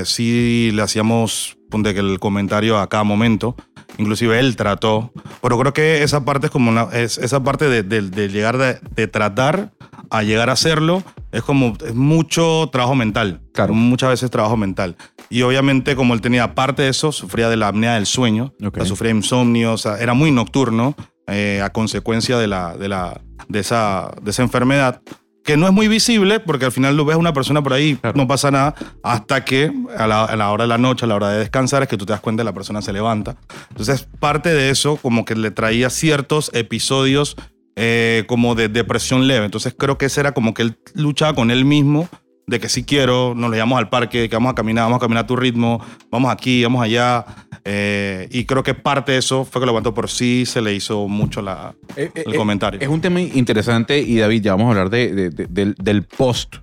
sí 0.05 0.71
le 0.73 0.81
hacíamos 0.81 1.55
ponte 1.69 1.93
que 1.93 1.99
el 1.99 2.19
comentario 2.19 2.79
a 2.79 2.87
cada 2.89 3.03
momento. 3.03 3.55
Inclusive 3.97 4.39
él 4.39 4.55
trató. 4.55 5.11
Pero 5.41 5.57
creo 5.59 5.73
que 5.73 6.03
esa 6.03 6.25
parte 6.25 6.47
es 6.47 6.51
como 6.51 6.69
una- 6.71 6.89
es, 6.93 7.17
esa 7.17 7.43
parte 7.43 7.69
de, 7.69 7.83
de- 7.83 8.01
de 8.09 8.29
llegar 8.29 8.57
de, 8.57 8.79
de 8.95 9.07
tratar 9.07 9.71
a 10.09 10.21
llegar 10.23 10.49
a 10.49 10.53
hacerlo 10.53 11.03
es 11.31 11.41
como 11.43 11.73
es 11.85 11.95
mucho 11.95 12.69
trabajo 12.71 12.95
mental. 12.95 13.41
Claro. 13.53 13.73
Muchas 13.73 14.09
veces 14.09 14.29
trabajo 14.31 14.55
mental. 14.57 14.95
Y 15.29 15.41
obviamente 15.41 15.95
como 15.95 16.13
él 16.13 16.21
tenía 16.21 16.53
parte 16.55 16.83
de 16.83 16.89
eso, 16.89 17.11
sufría 17.11 17.49
de 17.49 17.57
la 17.57 17.69
apnea 17.69 17.95
del 17.95 18.05
sueño, 18.05 18.53
Ok. 18.63 18.75
o 18.75 18.79
sea, 18.81 18.85
sufría 18.85 19.11
insomnio, 19.11 19.73
o 19.73 19.77
sea, 19.77 19.97
era 19.97 20.13
muy 20.13 20.31
nocturno 20.31 20.95
eh, 21.27 21.61
a 21.63 21.71
consecuencia 21.71 22.37
de, 22.37 22.47
la, 22.47 22.77
de, 22.77 22.87
la, 22.87 23.19
de, 23.49 23.59
esa, 23.59 24.11
de 24.21 24.29
esa 24.31 24.43
enfermedad 24.43 25.01
que 25.45 25.55
no 25.57 25.67
es 25.67 25.73
muy 25.73 25.87
visible 25.87 26.39
porque 26.41 26.65
al 26.65 26.71
final 26.71 26.97
lo 26.97 27.05
ves 27.05 27.15
a 27.15 27.19
una 27.19 27.31
persona 27.33 27.61
por 27.61 27.71
ahí, 27.73 27.95
Claro. 27.95 28.17
no 28.17 28.27
pasa 28.27 28.49
nada, 28.51 28.75
hasta 29.03 29.45
que 29.45 29.71
a 29.97 30.07
la, 30.07 30.25
a 30.25 30.35
la 30.35 30.51
hora 30.51 30.63
de 30.63 30.67
la 30.67 30.77
noche, 30.77 31.05
a 31.05 31.07
la 31.07 31.15
hora 31.15 31.29
de 31.29 31.39
descansar, 31.39 31.83
es 31.83 31.87
que 31.87 31.97
tú 31.97 32.05
te 32.05 32.13
das 32.13 32.19
cuenta 32.21 32.43
la 32.43 32.53
persona 32.53 32.81
se 32.81 32.91
levanta. 32.91 33.37
Entonces, 33.69 34.07
parte 34.19 34.49
de 34.53 34.71
eso 34.71 34.97
como 34.97 35.23
que 35.23 35.35
le 35.35 35.51
traía 35.51 35.89
ciertos 35.89 36.49
episodios 36.53 37.37
eh, 37.77 38.23
como 38.27 38.55
de 38.55 38.69
depresión 38.69 39.27
leve. 39.27 39.45
Entonces, 39.45 39.75
creo 39.77 39.97
que 39.97 40.05
ese 40.07 40.19
era 40.21 40.31
como 40.33 40.53
que 40.53 40.63
él 40.63 40.77
luchaba 40.93 41.33
con 41.35 41.51
él 41.51 41.63
mismo, 41.65 42.09
de 42.47 42.59
que 42.59 42.69
si 42.69 42.83
quiero, 42.83 43.33
nos 43.35 43.49
le 43.49 43.57
llevamos 43.57 43.79
al 43.79 43.89
parque, 43.89 44.29
que 44.29 44.35
vamos 44.35 44.51
a 44.51 44.55
caminar, 44.55 44.83
vamos 44.85 44.97
a 44.97 44.99
caminar 44.99 45.23
a 45.23 45.27
tu 45.27 45.35
ritmo, 45.35 45.81
vamos 46.11 46.31
aquí, 46.31 46.63
vamos 46.63 46.83
allá. 46.83 47.25
Eh, 47.63 48.27
y 48.31 48.45
creo 48.45 48.61
que 48.61 48.75
parte 48.75 49.13
de 49.13 49.17
eso 49.17 49.45
fue 49.45 49.59
que 49.61 49.65
lo 49.65 49.71
aguantó, 49.71 49.93
por 49.95 50.09
sí 50.09 50.45
se 50.45 50.61
le 50.61 50.73
hizo 50.75 51.07
mucho 51.07 51.41
la, 51.41 51.73
Eh, 51.95 52.11
eh, 52.13 52.23
el 52.27 52.33
eh, 52.35 52.37
comentario. 52.37 52.79
Es 52.79 52.87
un 52.87 53.01
tema 53.01 53.19
interesante 53.21 53.99
y 53.99 54.17
David, 54.17 54.43
ya 54.43 54.51
vamos 54.51 54.67
a 54.67 54.69
hablar 54.71 54.89
de, 54.91 55.13
de- 55.13 55.29
de- 55.31 55.47
del, 55.49 55.73
del 55.75 56.03
post 56.03 56.57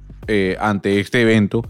ante 0.60 1.00
este 1.00 1.22
evento. 1.22 1.62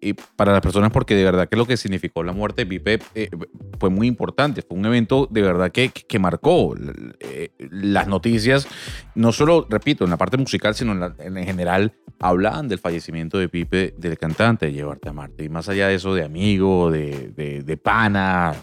Y 0.00 0.14
para 0.14 0.52
las 0.52 0.60
personas, 0.60 0.90
porque 0.90 1.14
de 1.14 1.24
verdad 1.24 1.48
que 1.48 1.56
lo 1.56 1.66
que 1.66 1.76
significó 1.76 2.22
la 2.22 2.32
muerte 2.32 2.64
de 2.64 2.66
Pipe 2.66 2.98
eh, 3.14 3.30
fue 3.78 3.90
muy 3.90 4.06
importante. 4.06 4.62
Fue 4.62 4.76
un 4.76 4.86
evento 4.86 5.28
de 5.30 5.42
verdad 5.42 5.70
que, 5.70 5.90
que 5.90 6.18
marcó 6.18 6.74
eh, 7.20 7.50
las 7.58 8.08
noticias. 8.08 8.66
No 9.14 9.32
solo, 9.32 9.66
repito, 9.68 10.04
en 10.04 10.10
la 10.10 10.16
parte 10.16 10.36
musical, 10.36 10.74
sino 10.74 10.92
en, 10.92 11.36
en 11.36 11.44
general, 11.44 11.94
hablaban 12.20 12.68
del 12.68 12.78
fallecimiento 12.78 13.38
de 13.38 13.48
Pipe, 13.48 13.94
del 13.96 14.18
cantante 14.18 14.66
de 14.66 14.72
Llevarte 14.72 15.08
a 15.08 15.12
Marte. 15.12 15.44
Y 15.44 15.48
más 15.48 15.68
allá 15.68 15.88
de 15.88 15.94
eso, 15.94 16.14
de 16.14 16.24
amigo, 16.24 16.90
de, 16.90 17.32
de, 17.36 17.62
de 17.62 17.76
pana. 17.76 18.54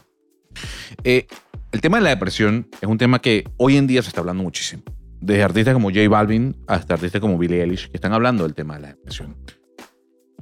Eh, 1.03 1.27
el 1.71 1.81
tema 1.81 1.97
de 1.97 2.03
la 2.03 2.09
depresión 2.11 2.67
es 2.81 2.87
un 2.87 2.97
tema 2.97 3.19
que 3.19 3.43
hoy 3.57 3.75
en 3.77 3.87
día 3.87 4.01
se 4.01 4.09
está 4.09 4.21
hablando 4.21 4.43
muchísimo. 4.43 4.83
Desde 5.19 5.43
artistas 5.43 5.73
como 5.73 5.89
J 5.89 6.07
Balvin 6.07 6.55
hasta 6.67 6.93
artistas 6.93 7.19
como 7.19 7.37
Billie 7.37 7.61
Eilish 7.61 7.89
que 7.89 7.97
están 7.97 8.13
hablando 8.13 8.43
del 8.43 8.53
tema 8.53 8.75
de 8.75 8.81
la 8.81 8.87
depresión. 8.89 9.35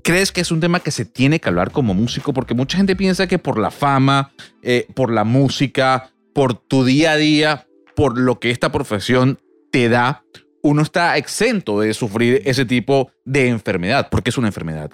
¿Crees 0.04 0.34
que 0.34 0.42
es 0.42 0.52
un 0.52 0.60
tema 0.60 0.82
que 0.82 0.92
se 0.92 1.06
tiene 1.06 1.40
que 1.40 1.48
hablar 1.48 1.72
como 1.72 1.94
músico? 1.94 2.34
Porque 2.34 2.54
mucha 2.54 2.76
gente 2.76 2.94
piensa 2.94 3.26
que 3.26 3.40
por 3.40 3.58
la 3.58 3.72
fama, 3.72 4.34
eh, 4.62 4.86
por 4.94 5.10
la 5.10 5.24
música, 5.24 6.12
por 6.34 6.56
tu 6.56 6.84
día 6.84 7.14
a 7.14 7.16
día, 7.18 7.68
por 7.96 8.18
lo 8.18 8.38
que 8.38 8.52
esta 8.52 8.70
profesión 8.70 9.40
te 9.72 9.88
da, 9.88 10.26
uno 10.62 10.82
está 10.82 11.16
exento 11.16 11.80
de 11.80 11.94
sufrir 11.94 12.42
ese 12.44 12.66
tipo 12.66 13.12
de 13.24 13.48
enfermedad, 13.48 14.10
porque 14.12 14.30
es 14.30 14.38
una 14.38 14.50
enfermedad. 14.50 14.92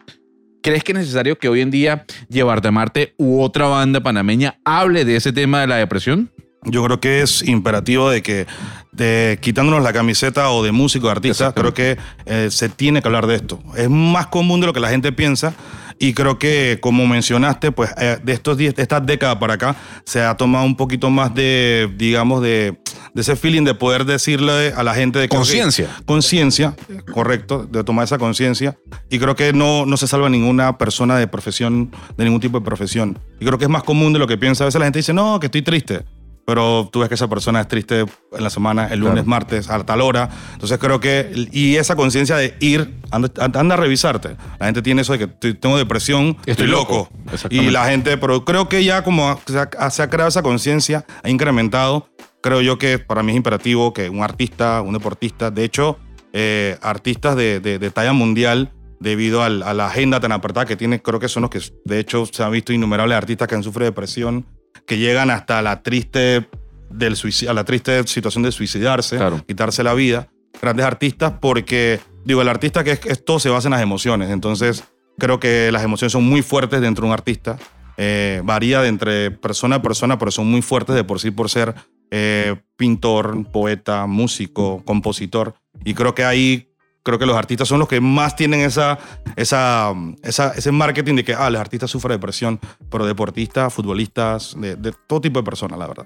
¿Crees 0.62 0.84
que 0.84 0.92
es 0.92 1.00
necesario 1.00 1.39
que 1.39 1.50
hoy 1.50 1.62
en 1.62 1.72
día 1.72 2.06
Llevarte 2.28 2.68
a 2.68 2.72
Marte 2.72 3.16
u 3.18 3.42
otra 3.42 3.66
banda 3.66 4.01
panameña 4.01 4.60
hable 4.63 5.06
de 5.06 5.16
ese 5.16 5.34
tema 5.34 5.62
de 5.62 5.68
la 5.68 5.78
depresión? 5.78 6.32
Yo 6.63 6.84
creo 6.84 7.00
que 7.00 7.22
es 7.22 7.48
imperativo 7.48 8.10
de 8.10 8.22
que, 8.22 8.46
de, 8.92 9.39
quitándonos 9.42 9.82
la 9.82 9.94
camiseta 9.94 10.51
o 10.51 10.63
de 10.63 10.72
músico, 10.72 11.08
de 11.08 11.12
artista, 11.12 11.54
creo 11.54 11.74
que 11.74 11.98
eh, 12.25 12.50
se 12.51 12.68
tiene 12.70 13.01
que 13.01 13.08
hablar 13.08 13.28
de 13.28 13.36
esto. 13.36 13.60
Es 13.78 13.89
más 13.89 14.28
común 14.28 14.60
de 14.60 14.68
lo 14.68 14.74
que 14.74 14.82
la 14.82 14.89
gente 14.89 15.12
piensa 15.12 15.54
y 16.00 16.13
creo 16.13 16.38
que, 16.38 16.80
como 16.82 17.08
mencionaste, 17.08 17.72
pues 17.72 17.92
eh, 17.98 18.18
de 18.22 18.34
estos 18.34 18.58
días, 18.58 18.75
de 18.75 18.82
esta 18.82 19.00
década 19.00 19.39
para 19.39 19.54
acá, 19.54 19.75
se 20.04 20.22
ha 20.22 20.36
tomado 20.36 20.66
un 20.66 20.75
poquito 20.75 21.10
más 21.10 21.34
de, 21.34 21.89
digamos, 21.98 22.42
de 22.42 22.78
de 23.13 23.22
ese 23.22 23.36
feeling 23.36 23.63
de 23.63 23.74
poder 23.74 24.06
decirle 24.06 24.74
a 24.75 24.84
la 24.84 24.94
gente 24.94 25.20
de 25.20 25.28
Conciencia. 25.30 25.89
conciencia, 26.06 26.75
correcto, 27.12 27.68
de 27.70 27.84
tomar 27.84 28.06
esa 28.06 28.18
conciencia. 28.18 28.78
Y 29.10 29.20
creo 29.20 29.36
que 29.36 29.54
no, 29.54 29.86
no 29.86 29.98
se 29.98 30.08
salva 30.08 30.30
ninguna 30.30 30.78
persona 30.78 31.18
de 31.18 31.28
profesión, 31.28 31.92
de 32.18 32.24
ningún 32.24 32.39
tipo 32.39 32.60
de 32.60 32.66
profesión. 32.66 33.20
Y 33.39 33.46
creo 33.46 33.58
que 33.58 33.66
es 33.66 33.70
más 33.70 33.84
común 33.84 34.13
de 34.13 34.20
lo 34.20 34.28
que 34.28 34.38
piensa. 34.38 34.63
A 34.63 34.66
veces 34.66 34.80
la 34.80 34.86
gente 34.86 35.00
dice, 35.00 35.13
no, 35.13 35.39
que 35.39 35.48
estoy 35.48 35.62
triste. 35.62 36.04
Pero 36.50 36.89
tú 36.91 37.00
ves 37.01 37.10
que 37.10 37.15
esa 37.15 37.27
persona 37.27 37.62
es 37.62 37.68
triste 37.68 38.00
en 38.00 38.44
la 38.44 38.50
semana, 38.50 38.88
el 38.88 39.00
lunes, 39.01 39.13
Claro. 39.24 39.29
martes, 39.29 39.70
a 39.70 39.84
tal 39.86 40.01
hora. 40.01 40.29
Entonces 40.53 40.79
creo 40.79 41.00
que, 41.00 41.32
y 41.51 41.75
esa 41.75 41.96
conciencia 41.96 42.36
de 42.38 42.56
ir, 42.60 42.96
anda, 43.12 43.29
anda 43.39 43.75
a 43.75 43.77
revisarte. 43.77 44.36
La 44.60 44.65
gente 44.65 44.82
tiene 44.82 45.03
eso 45.03 45.13
de 45.15 45.20
que 45.20 45.53
tengo 45.53 45.77
depresión, 45.77 46.29
estoy, 46.39 46.51
Estoy 46.53 46.68
loco. 46.68 47.10
loco. 47.32 47.48
Y 47.51 47.70
la 47.70 47.86
gente, 47.86 48.18
pero 48.18 48.44
creo 48.46 48.68
que 48.68 48.84
ya 48.84 49.03
como 49.03 49.39
se 49.46 49.60
ha, 49.60 49.89
se 49.91 50.01
ha 50.01 50.10
creado 50.10 50.29
esa 50.29 50.41
conciencia, 50.41 51.06
ha 51.24 51.29
incrementado. 51.29 52.10
Creo 52.41 52.62
yo 52.62 52.77
que 52.79 52.98
para 53.00 53.22
mí 53.22 53.32
es 53.32 53.38
imperativo 53.38 53.94
que 53.94 54.10
un 54.10 54.24
artista, 54.24 54.82
un 54.82 54.94
deportista, 54.94 55.51
de 55.51 55.63
hecho, 55.65 56.00
eh, 56.34 56.77
artistas 56.82 57.36
de, 57.36 57.60
de- 57.60 57.77
de 57.79 57.91
talla 57.91 58.13
mundial, 58.13 58.72
debido 59.00 59.44
al- 59.44 59.62
a 59.63 59.74
la 59.74 59.88
agenda 59.88 60.20
tan 60.20 60.32
apretada 60.32 60.65
que 60.65 60.75
tiene, 60.75 61.01
creo 61.01 61.20
que 61.20 61.27
son 61.29 61.41
los 61.44 61.50
que, 61.51 61.62
de 61.86 62.00
hecho, 62.00 62.25
se 62.25 62.44
han 62.44 62.51
visto 62.51 62.74
innumerables 62.74 63.18
artistas 63.18 63.48
que 63.48 63.56
han 63.56 63.63
sufrido 63.63 63.86
depresión, 63.91 64.46
que 64.86 64.98
llegan 64.98 65.29
hasta 65.29 65.62
la 65.62 65.81
triste, 65.83 66.48
del 66.89 67.15
a 67.48 67.53
la 67.53 67.63
triste 67.63 68.05
situación 68.07 68.43
de 68.43 68.51
suicidarse, 68.51 69.17
Claro. 69.17 69.43
quitarse 69.48 69.83
la 69.83 69.93
vida. 69.93 70.27
Grandes 70.62 70.86
artistas, 70.86 71.33
porque, 71.39 72.00
digo, 72.25 72.41
el 72.41 72.50
artista 72.50 72.83
que 72.83 72.91
es, 72.91 73.05
es 73.05 73.24
todo 73.24 73.39
se 73.39 73.50
basa 73.50 73.67
en 73.67 73.74
las 73.74 73.81
emociones. 73.81 74.29
Entonces, 74.29 74.83
creo 75.17 75.39
que 75.39 75.71
las 75.71 75.83
emociones 75.83 76.12
son 76.13 76.24
muy 76.24 76.41
fuertes 76.41 76.81
dentro 76.81 77.03
de 77.03 77.07
un 77.09 77.13
artista. 77.13 77.57
Eh, 77.98 78.41
varía 78.45 78.81
de 78.81 78.88
entre 78.88 79.29
persona 79.29 79.75
a 79.77 79.81
persona, 79.81 80.17
pero 80.17 80.31
son 80.31 80.48
muy 80.50 80.62
fuertes 80.62 80.95
de 80.95 81.03
por 81.03 81.19
sí 81.19 81.31
por 81.31 81.50
ser 81.50 81.75
eh, 82.12 82.55
pintor, 82.77 83.45
poeta, 83.51 84.05
músico, 84.07 84.81
compositor. 84.86 85.53
Y 85.83 85.93
creo 85.93 86.15
que 86.15 86.24
ahí, 86.24 86.69
creo 87.10 87.20
que 87.20 87.25
los 87.25 87.36
artistas 87.38 87.68
son 87.68 87.80
los 87.80 87.88
que 87.88 88.00
más 88.01 88.36
tienen 88.36 88.62
esa, 88.62 88.98
esa, 89.36 89.94
esa- 90.24 90.54
ese 90.56 90.72
marketing 90.72 91.16
de 91.16 91.24
que, 91.24 91.34
ah, 91.34 91.50
los 91.50 91.60
artistas 91.60 91.92
sufren 91.92 92.13
depresión, 92.13 92.60
pero 92.89 93.06
deportistas, 93.06 93.74
futbolistas, 93.74 94.56
de, 94.58 94.94
todo 95.08 95.22
tipo 95.22 95.39
de 95.39 95.44
personas, 95.44 95.78
la 95.78 95.88
verdad. 95.88 96.06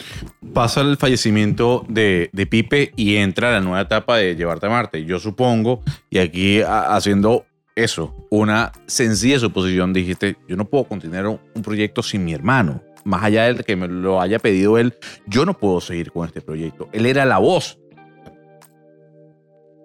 Pasa 0.53 0.81
el 0.81 0.97
fallecimiento 0.97 1.85
de, 1.87 2.29
de 2.33 2.45
Pipe 2.47 2.91
y 2.95 3.15
entra 3.17 3.51
la 3.51 3.59
nueva 3.61 3.81
etapa 3.81 4.17
de 4.17 4.35
llevarte 4.35 4.65
a 4.65 4.69
Marte. 4.69 5.05
Yo 5.05 5.19
supongo, 5.19 5.81
y 6.09 6.17
aquí 6.19 6.61
haciendo 6.61 7.45
eso, 7.75 8.15
una 8.29 8.71
sencilla 8.85 9.39
suposición, 9.39 9.93
dijiste, 9.93 10.37
yo 10.47 10.55
no 10.55 10.65
puedo 10.65 10.83
continuar 10.85 11.27
un, 11.27 11.39
un 11.55 11.61
proyecto 11.61 12.03
sin 12.03 12.23
mi 12.25 12.33
hermano. 12.33 12.81
Más 13.05 13.23
allá 13.23 13.51
de 13.53 13.63
que 13.63 13.75
me 13.75 13.87
lo 13.87 14.21
haya 14.21 14.39
pedido 14.39 14.77
él, 14.77 14.93
yo 15.27 15.45
no 15.45 15.57
puedo 15.57 15.81
seguir 15.81 16.11
con 16.11 16.25
este 16.25 16.39
proyecto. 16.39 16.87
Él 16.93 17.05
era 17.05 17.25
la 17.25 17.37
voz. 17.39 17.77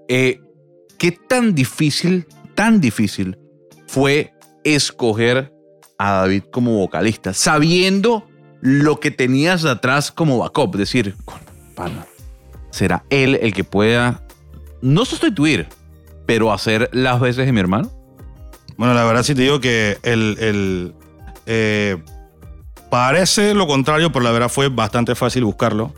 Eh, 0.08 0.40
¿Qué 0.98 1.12
tan 1.12 1.54
difícil, 1.54 2.26
tan 2.54 2.80
difícil 2.80 3.38
fue 3.86 4.32
escoger 4.64 5.52
a 5.98 6.12
David 6.12 6.44
como 6.50 6.78
vocalista, 6.78 7.32
sabiendo 7.34 8.26
lo 8.60 8.98
que 9.00 9.10
tenías 9.10 9.64
atrás 9.64 10.10
como 10.10 10.38
backup? 10.38 10.76
Decir, 10.76 11.14
"Con- 11.24 11.38
pana, 11.74 12.06
¿será 12.70 13.04
él 13.10 13.38
el 13.40 13.52
que 13.54 13.64
pueda 13.64 14.24
no 14.82 15.04
sustituir, 15.04 15.68
pero 16.26 16.52
hacer 16.52 16.88
las 16.92 17.20
veces 17.20 17.46
de 17.46 17.52
mi 17.52 17.60
hermano? 17.60 17.90
Bueno, 18.76 18.94
la 18.94 19.04
verdad 19.04 19.22
sí 19.22 19.34
te 19.34 19.42
digo 19.42 19.60
que 19.60 19.98
el, 20.02 20.36
el, 20.40 20.94
eh, 21.46 21.96
parece 22.90 23.54
lo 23.54 23.66
contrario, 23.66 24.12
pero 24.12 24.24
la 24.24 24.30
verdad 24.32 24.48
fue 24.48 24.68
bastante 24.68 25.14
fácil 25.14 25.44
buscarlo. 25.44 25.92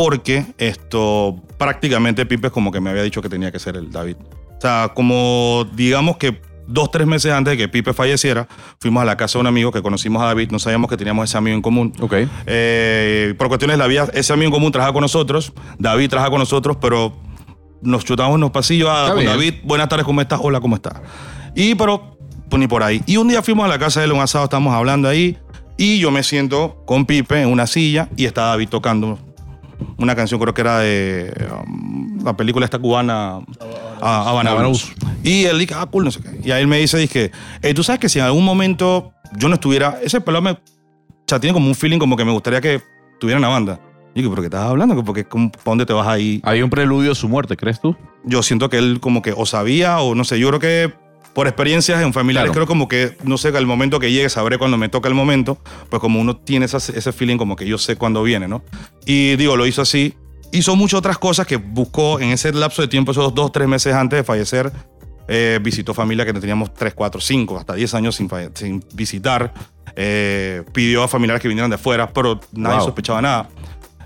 Porque 0.00 0.46
esto 0.56 1.36
prácticamente 1.58 2.24
Pipe 2.24 2.46
es 2.46 2.52
como 2.54 2.72
que 2.72 2.80
me 2.80 2.88
había 2.88 3.02
dicho 3.02 3.20
que 3.20 3.28
tenía 3.28 3.52
que 3.52 3.58
ser 3.58 3.76
el 3.76 3.92
David. 3.92 4.16
O 4.56 4.58
sea, 4.58 4.92
como 4.94 5.68
digamos 5.74 6.16
que 6.16 6.40
dos, 6.66 6.90
tres 6.90 7.06
meses 7.06 7.30
antes 7.30 7.50
de 7.50 7.58
que 7.58 7.68
Pipe 7.68 7.92
falleciera, 7.92 8.48
fuimos 8.80 9.02
a 9.02 9.04
la 9.04 9.18
casa 9.18 9.36
de 9.36 9.40
un 9.40 9.48
amigo 9.48 9.70
que 9.70 9.82
conocimos 9.82 10.22
a 10.22 10.24
David, 10.24 10.52
no 10.52 10.58
sabíamos 10.58 10.88
que 10.88 10.96
teníamos 10.96 11.28
ese 11.28 11.36
amigo 11.36 11.54
en 11.54 11.60
común. 11.60 11.92
Ok. 12.00 12.14
Eh, 12.46 13.34
por 13.36 13.48
cuestiones 13.48 13.74
de 13.74 13.78
la 13.78 13.86
vida, 13.88 14.08
ese 14.14 14.32
amigo 14.32 14.46
en 14.46 14.54
común 14.54 14.72
trabaja 14.72 14.94
con 14.94 15.02
nosotros, 15.02 15.52
David 15.78 16.08
trabaja 16.08 16.30
con 16.30 16.38
nosotros, 16.38 16.78
pero 16.80 17.12
nos 17.82 18.02
chutamos 18.02 18.36
en 18.36 18.40
los 18.40 18.52
pasillos 18.52 18.88
ah, 18.90 19.00
Está 19.02 19.12
con 19.12 19.20
bien. 19.20 19.32
David, 19.32 19.54
buenas 19.64 19.90
tardes, 19.90 20.06
¿cómo 20.06 20.22
estás? 20.22 20.40
Hola, 20.42 20.60
¿cómo 20.60 20.76
estás? 20.76 20.94
Y 21.54 21.74
pero, 21.74 22.16
pues 22.48 22.58
ni 22.58 22.68
por 22.68 22.82
ahí. 22.82 23.02
Y 23.04 23.18
un 23.18 23.28
día 23.28 23.42
fuimos 23.42 23.66
a 23.66 23.68
la 23.68 23.78
casa 23.78 24.00
de 24.00 24.06
él, 24.06 24.12
un 24.12 24.20
asado, 24.20 24.44
estamos 24.44 24.72
hablando 24.72 25.10
ahí, 25.10 25.36
y 25.76 25.98
yo 25.98 26.10
me 26.10 26.22
siento 26.22 26.82
con 26.86 27.04
Pipe 27.04 27.42
en 27.42 27.48
una 27.48 27.66
silla 27.66 28.08
y 28.16 28.24
está 28.24 28.46
David 28.46 28.70
tocando 28.70 29.18
una 29.98 30.14
canción, 30.16 30.40
creo 30.40 30.54
que 30.54 30.60
era 30.60 30.78
de 30.80 31.32
um, 31.66 32.22
la 32.24 32.36
película 32.36 32.64
esta 32.64 32.78
cubana, 32.78 33.40
ah, 34.00 34.24
Habana 34.28 34.54
Blues. 34.54 34.92
Y 35.22 35.44
él 35.44 35.58
dice, 35.58 35.74
ah, 35.76 35.86
cool, 35.90 36.04
no 36.04 36.10
sé 36.10 36.20
qué. 36.20 36.40
Y 36.42 36.50
ahí 36.50 36.62
él 36.62 36.68
me 36.68 36.78
dice, 36.78 36.96
dije, 36.98 37.30
"Ey, 37.62 37.74
tú 37.74 37.82
sabes 37.82 38.00
que 38.00 38.08
si 38.08 38.18
en 38.18 38.24
algún 38.24 38.44
momento 38.44 39.12
yo 39.36 39.48
no 39.48 39.54
estuviera, 39.54 39.98
ese 40.02 40.20
pelado 40.20 40.42
me, 40.42 40.50
o 40.52 40.58
sea, 41.26 41.38
tiene 41.40 41.54
como 41.54 41.66
un 41.68 41.74
feeling 41.74 41.98
como 41.98 42.16
que 42.16 42.24
me 42.24 42.32
gustaría 42.32 42.60
que 42.60 42.80
tuviera 43.18 43.38
una 43.38 43.48
banda. 43.48 43.80
Y 44.14 44.22
yo, 44.22 44.30
¿pero 44.30 44.42
qué 44.42 44.46
estás 44.46 44.62
hablando? 44.64 45.04
Porque, 45.04 45.24
¿cómo- 45.24 45.52
¿para 45.52 45.62
dónde 45.64 45.86
te 45.86 45.92
vas 45.92 46.06
ahí? 46.08 46.40
Hay 46.44 46.62
un 46.62 46.70
preludio 46.70 47.12
a 47.12 47.14
su 47.14 47.28
muerte, 47.28 47.56
¿crees 47.56 47.80
tú? 47.80 47.94
Yo 48.24 48.42
siento 48.42 48.68
que 48.68 48.78
él 48.78 48.98
como 49.00 49.22
que 49.22 49.32
o 49.36 49.46
sabía 49.46 50.00
o 50.00 50.14
no 50.16 50.24
sé, 50.24 50.38
yo 50.40 50.48
creo 50.48 50.58
que 50.60 50.92
por 51.34 51.46
experiencias 51.46 52.02
en 52.02 52.12
familiares, 52.12 52.50
Claro. 52.50 52.66
creo 52.66 52.66
como 52.66 52.88
que, 52.88 53.16
no 53.24 53.38
sé, 53.38 53.48
al 53.48 53.66
momento 53.66 54.00
que 54.00 54.10
llegue 54.10 54.28
sabré 54.28 54.58
cuando 54.58 54.76
me 54.76 54.88
toca 54.88 55.08
el 55.08 55.14
momento, 55.14 55.58
pues 55.88 56.00
como 56.00 56.20
uno 56.20 56.36
tiene 56.36 56.66
esa- 56.66 56.78
ese 56.78 57.12
feeling 57.12 57.36
como 57.36 57.54
que 57.56 57.66
yo 57.66 57.78
sé 57.78 57.96
cuándo 57.96 58.22
viene, 58.22 58.48
¿no? 58.48 58.62
Y 59.06 59.36
digo, 59.36 59.56
lo 59.56 59.66
hizo 59.66 59.82
así. 59.82 60.14
Hizo 60.52 60.74
muchas 60.74 60.98
otras 60.98 61.18
cosas 61.18 61.46
que 61.46 61.56
buscó 61.56 62.18
en 62.18 62.30
ese 62.30 62.52
lapso 62.52 62.82
de 62.82 62.88
tiempo, 62.88 63.12
esos 63.12 63.32
dos, 63.34 63.52
tres 63.52 63.68
meses 63.68 63.94
antes 63.94 64.18
de 64.18 64.24
fallecer. 64.24 64.72
eh, 65.32 65.60
visitó 65.62 65.94
familia 65.94 66.26
que 66.26 66.32
teníamos 66.32 66.74
3, 66.74 66.92
4, 66.92 67.20
5, 67.20 67.56
hasta 67.56 67.74
10 67.74 67.94
años 67.94 68.16
sin, 68.16 68.28
sin 68.54 68.84
visitar. 68.94 69.54
Eh, 69.94 70.64
pidió 70.72 71.04
a 71.04 71.08
familiares 71.08 71.40
que 71.40 71.46
vinieran 71.46 71.70
de 71.70 71.76
afuera, 71.76 72.12
pero 72.12 72.40
nadie 72.50 72.78
Wow. 72.78 72.86
sospechaba 72.86 73.22
nada. 73.22 73.48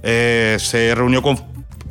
Eh, 0.02 0.58
se 0.60 0.94
reunió 0.94 1.22
con. 1.22 1.38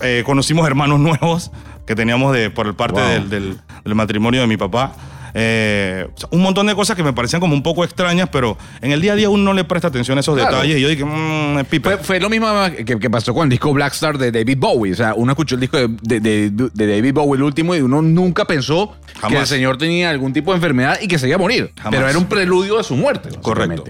eh, 0.01 0.21
conocimos 0.23 0.67
hermanos 0.67 0.99
nuevos 1.21 1.49
que 1.87 1.95
teníamos 1.95 2.31
de, 2.35 2.51
por 2.51 2.67
el 2.67 2.75
parte 2.75 2.99
Wow. 3.01 3.09
del, 3.09 3.29
del- 3.31 3.57
del 3.83 3.95
matrimonio 3.95 4.41
de 4.41 4.45
mi 4.47 4.57
papá. 4.57 4.95
Eh, 5.33 6.07
un 6.31 6.41
montón 6.41 6.67
de 6.67 6.75
cosas 6.75 6.95
que 6.95 7.03
me 7.03 7.13
parecían 7.13 7.39
como 7.39 7.53
un 7.55 7.63
poco 7.63 7.83
extrañas, 7.83 8.29
pero 8.31 8.57
en 8.81 8.91
el 8.91 9.01
día 9.01 9.13
a 9.13 9.15
día 9.15 9.29
uno 9.29 9.43
no 9.43 9.53
le 9.53 9.63
presta 9.63 9.87
atención 9.87 10.17
a 10.17 10.21
esos 10.21 10.35
Claro. 10.35 10.51
detalles. 10.57 10.77
Y 10.77 10.81
yo 10.81 10.87
dije, 10.89 11.03
mmm, 11.05 11.59
es 11.59 11.65
Pipe. 11.67 11.89
Fue, 11.89 11.97
fue 12.03 12.19
lo 12.19 12.29
mismo 12.29 12.47
que, 12.85 12.99
que 12.99 13.09
pasó 13.09 13.33
con 13.33 13.43
el 13.43 13.49
disco 13.49 13.73
Black 13.73 13.93
Star 13.93 14.17
de 14.17 14.31
David 14.31 14.57
Bowie. 14.59 14.93
O 14.93 14.95
sea, 14.95 15.13
uno 15.15 15.31
escuchó 15.31 15.55
el 15.55 15.61
disco 15.61 15.77
de, 15.77 15.87
de- 16.01 16.19
de- 16.19 16.69
de 16.73 16.87
David 16.87 17.13
Bowie, 17.13 17.37
el 17.37 17.43
último, 17.43 17.75
y 17.75 17.81
uno 17.81 18.01
nunca 18.01 18.45
pensó 18.45 18.95
que 19.27 19.37
el 19.37 19.47
señor 19.47 19.77
tenía 19.77 20.09
algún 20.09 20.33
tipo 20.33 20.51
de 20.51 20.57
enfermedad 20.57 20.97
y 21.01 21.07
que 21.07 21.17
se 21.17 21.27
iba 21.27 21.35
a 21.35 21.39
morir. 21.39 21.71
Jamás. 21.77 21.91
Pero 21.97 22.09
era 22.09 22.17
un 22.17 22.25
preludio 22.25 22.77
de 22.77 22.83
su 22.83 22.95
muerte. 22.95 23.29
Correcto. 23.41 23.85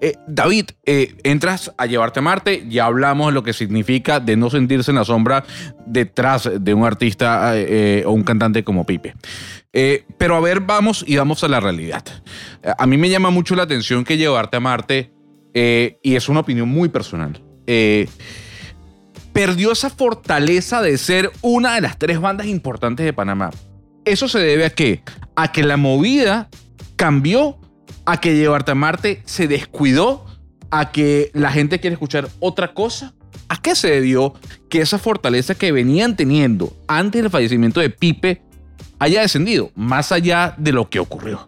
Eh, 0.00 0.14
David, 0.28 0.66
eh, 0.86 1.14
entras 1.24 1.72
a 1.76 1.86
llevarte 1.86 2.20
a 2.20 2.22
Marte, 2.22 2.64
ya 2.68 2.86
hablamos 2.86 3.28
de 3.28 3.32
lo 3.32 3.42
que 3.42 3.52
significa 3.52 4.20
de 4.20 4.36
no 4.36 4.50
sentirse 4.50 4.90
en 4.90 4.96
la 4.96 5.04
sombra 5.04 5.44
detrás 5.86 6.48
de 6.58 6.74
un 6.74 6.84
artista 6.84 7.52
eh, 7.54 8.04
o 8.06 8.12
un 8.12 8.22
cantante 8.22 8.64
como 8.64 8.84
Pipe. 8.86 9.14
Eh, 9.76 10.04
pero 10.18 10.36
a 10.36 10.40
ver, 10.40 10.60
vamos 10.60 11.04
y 11.06 11.16
vamos 11.16 11.42
a 11.42 11.48
la 11.48 11.58
realidad. 11.58 12.04
Eh, 12.62 12.70
A 12.78 12.86
mí 12.86 12.96
me 12.96 13.10
llama 13.10 13.30
mucho 13.30 13.56
la 13.56 13.64
atención 13.64 14.04
que 14.04 14.16
llevarte 14.16 14.56
a 14.56 14.60
Marte, 14.60 15.12
eh, 15.52 15.98
y 16.00 16.14
es 16.14 16.28
una 16.28 16.40
opinión 16.40 16.68
muy 16.68 16.88
personal, 16.88 17.42
perdió 19.32 19.72
esa 19.72 19.90
fortaleza 19.90 20.80
de 20.80 20.96
ser 20.96 21.32
una 21.42 21.74
de 21.74 21.80
las 21.80 21.98
tres 21.98 22.20
bandas 22.20 22.46
importantes 22.46 23.04
de 23.04 23.12
Panamá. 23.12 23.50
¿Eso 24.04 24.28
se 24.28 24.38
debe 24.38 24.64
a 24.64 24.70
qué? 24.70 25.02
A 25.34 25.50
que 25.50 25.64
la 25.64 25.76
movida 25.76 26.48
cambió, 26.94 27.58
a 28.04 28.20
que 28.20 28.36
llevarte 28.36 28.70
a 28.70 28.74
Marte 28.76 29.22
se 29.24 29.48
descuidó, 29.48 30.24
a 30.70 30.92
que 30.92 31.30
la 31.34 31.50
gente 31.50 31.80
quiere 31.80 31.94
escuchar 31.94 32.28
otra 32.38 32.74
cosa. 32.74 33.14
¿A 33.48 33.60
qué 33.60 33.74
se 33.74 33.90
debió 33.90 34.34
que 34.68 34.80
esa 34.80 34.98
fortaleza 34.98 35.54
que 35.56 35.72
venían 35.72 36.16
teniendo 36.16 36.72
antes 36.86 37.20
del 37.22 37.30
fallecimiento 37.30 37.80
de 37.80 37.90
Pipe 37.90 38.42
haya 38.98 39.20
descendido, 39.22 39.70
más 39.74 40.12
allá 40.12 40.54
de 40.58 40.72
lo 40.72 40.88
que 40.88 40.98
ocurrió? 41.00 41.46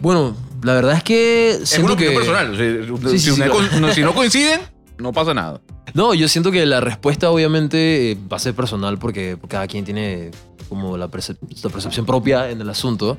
Bueno, 0.00 0.36
la 0.62 0.74
verdad 0.74 0.94
es 0.96 1.02
que 1.02 1.50
Es 1.50 1.78
una 1.78 1.88
que... 1.96 2.08
opinión 2.08 2.14
personal. 2.14 2.56
Sí, 2.56 3.18
si, 3.18 3.18
sí, 3.18 3.34
sí, 3.34 3.40
una- 3.40 3.46
no. 3.46 3.80
no- 3.88 3.92
si 3.92 4.00
no 4.02 4.14
coinciden, 4.14 4.60
no 4.98 5.12
pasa 5.12 5.32
nada. 5.34 5.60
No, 5.94 6.12
yo 6.14 6.28
siento 6.28 6.50
que 6.50 6.66
la 6.66 6.80
respuesta 6.80 7.30
obviamente 7.30 8.12
eh, 8.12 8.18
va 8.30 8.36
a 8.36 8.40
ser 8.40 8.54
personal 8.54 8.98
porque 8.98 9.38
cada 9.48 9.66
quien 9.66 9.84
tiene 9.84 10.30
como 10.68 10.96
la, 10.96 11.08
percep- 11.10 11.38
la 11.62 11.70
percepción 11.70 12.04
propia 12.04 12.50
en 12.50 12.60
el 12.60 12.68
asunto. 12.68 13.16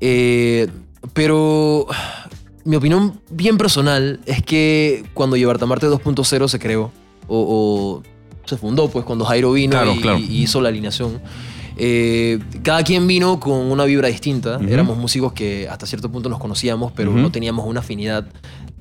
Eh, 0.00 0.68
pero 1.14 1.86
mi 2.64 2.76
opinión 2.76 3.20
bien 3.30 3.58
personal 3.58 4.20
es 4.26 4.42
que 4.42 5.04
cuando 5.14 5.36
Marte 5.66 5.88
2.0 5.88 6.48
se 6.48 6.58
creó 6.58 6.92
o, 7.26 8.02
o 8.02 8.02
se 8.46 8.56
fundó, 8.56 8.88
pues 8.88 9.04
cuando 9.04 9.24
Jairo 9.24 9.52
vino 9.52 9.72
Claro, 9.72 9.94
y, 9.94 10.00
claro. 10.00 10.18
y 10.18 10.42
hizo 10.42 10.60
la 10.60 10.68
alineación, 10.68 11.20
eh, 11.76 12.38
cada 12.62 12.82
quien 12.84 13.06
vino 13.06 13.38
con 13.40 13.54
una 13.70 13.84
vibra 13.84 14.08
distinta. 14.08 14.58
Éramos 14.68 14.96
músicos 14.98 15.32
que 15.32 15.68
hasta 15.68 15.86
cierto 15.86 16.10
punto 16.10 16.28
nos 16.28 16.38
conocíamos, 16.38 16.92
pero 16.92 17.10
no 17.12 17.30
teníamos 17.32 17.66
una 17.66 17.80
afinidad 17.80 18.26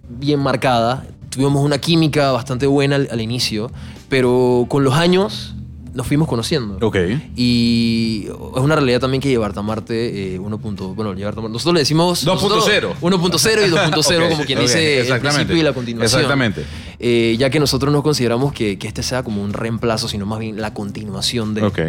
bien 0.10 0.40
marcada. 0.40 1.06
tuvimos 1.30 1.64
una 1.64 1.78
química 1.78 2.32
bastante 2.32 2.68
buena 2.68 2.98
al, 2.98 3.08
al 3.12 3.22
inicio, 3.22 3.72
pero 4.10 4.66
con 4.68 4.84
los 4.84 4.94
años 4.96 5.56
nos 5.94 6.08
fuimos 6.08 6.28
conociendo. 6.28 6.78
Ok. 6.86 6.96
Y 7.36 8.26
es 8.28 8.62
una 8.62 8.76
realidad 8.76 9.00
también 9.02 9.20
que 9.22 9.28
llevar 9.30 9.52
a 9.58 9.62
Marte 9.62 10.36
eh, 10.36 10.40
1. 10.40 10.58
punto- 10.60 10.94
Bueno, 10.94 11.14
llevar 11.14 11.34
a 11.34 11.38
Marte. 11.38 11.52
Nosotros 11.52 11.74
le 11.76 11.80
decimos. 11.82 12.26
2.0. 12.26 12.34
nosotros 12.36 12.66
1.0 13.02 13.68
y 13.68 13.72
2.0, 13.72 14.24
Ok, 14.26 14.32
como 14.32 14.44
quien 14.46 14.60
dice 14.60 15.02
el 15.02 15.20
principio 15.20 15.58
y 15.58 15.64
la 15.64 15.74
continuación. 15.74 16.20
Exactamente. 16.22 16.66
Eh, 17.00 17.36
ya 17.40 17.50
que 17.50 17.60
nosotros 17.60 17.92
no 17.94 18.04
consideramos 18.04 18.54
que, 18.54 18.78
que 18.78 18.88
este 18.88 19.04
sea 19.04 19.24
como 19.24 19.42
un 19.42 19.52
reemplazo, 19.54 20.08
sino 20.08 20.26
más 20.26 20.40
bien 20.40 20.62
la 20.62 20.74
continuación 20.74 21.54
de. 21.54 21.64
Ok. 21.64 21.80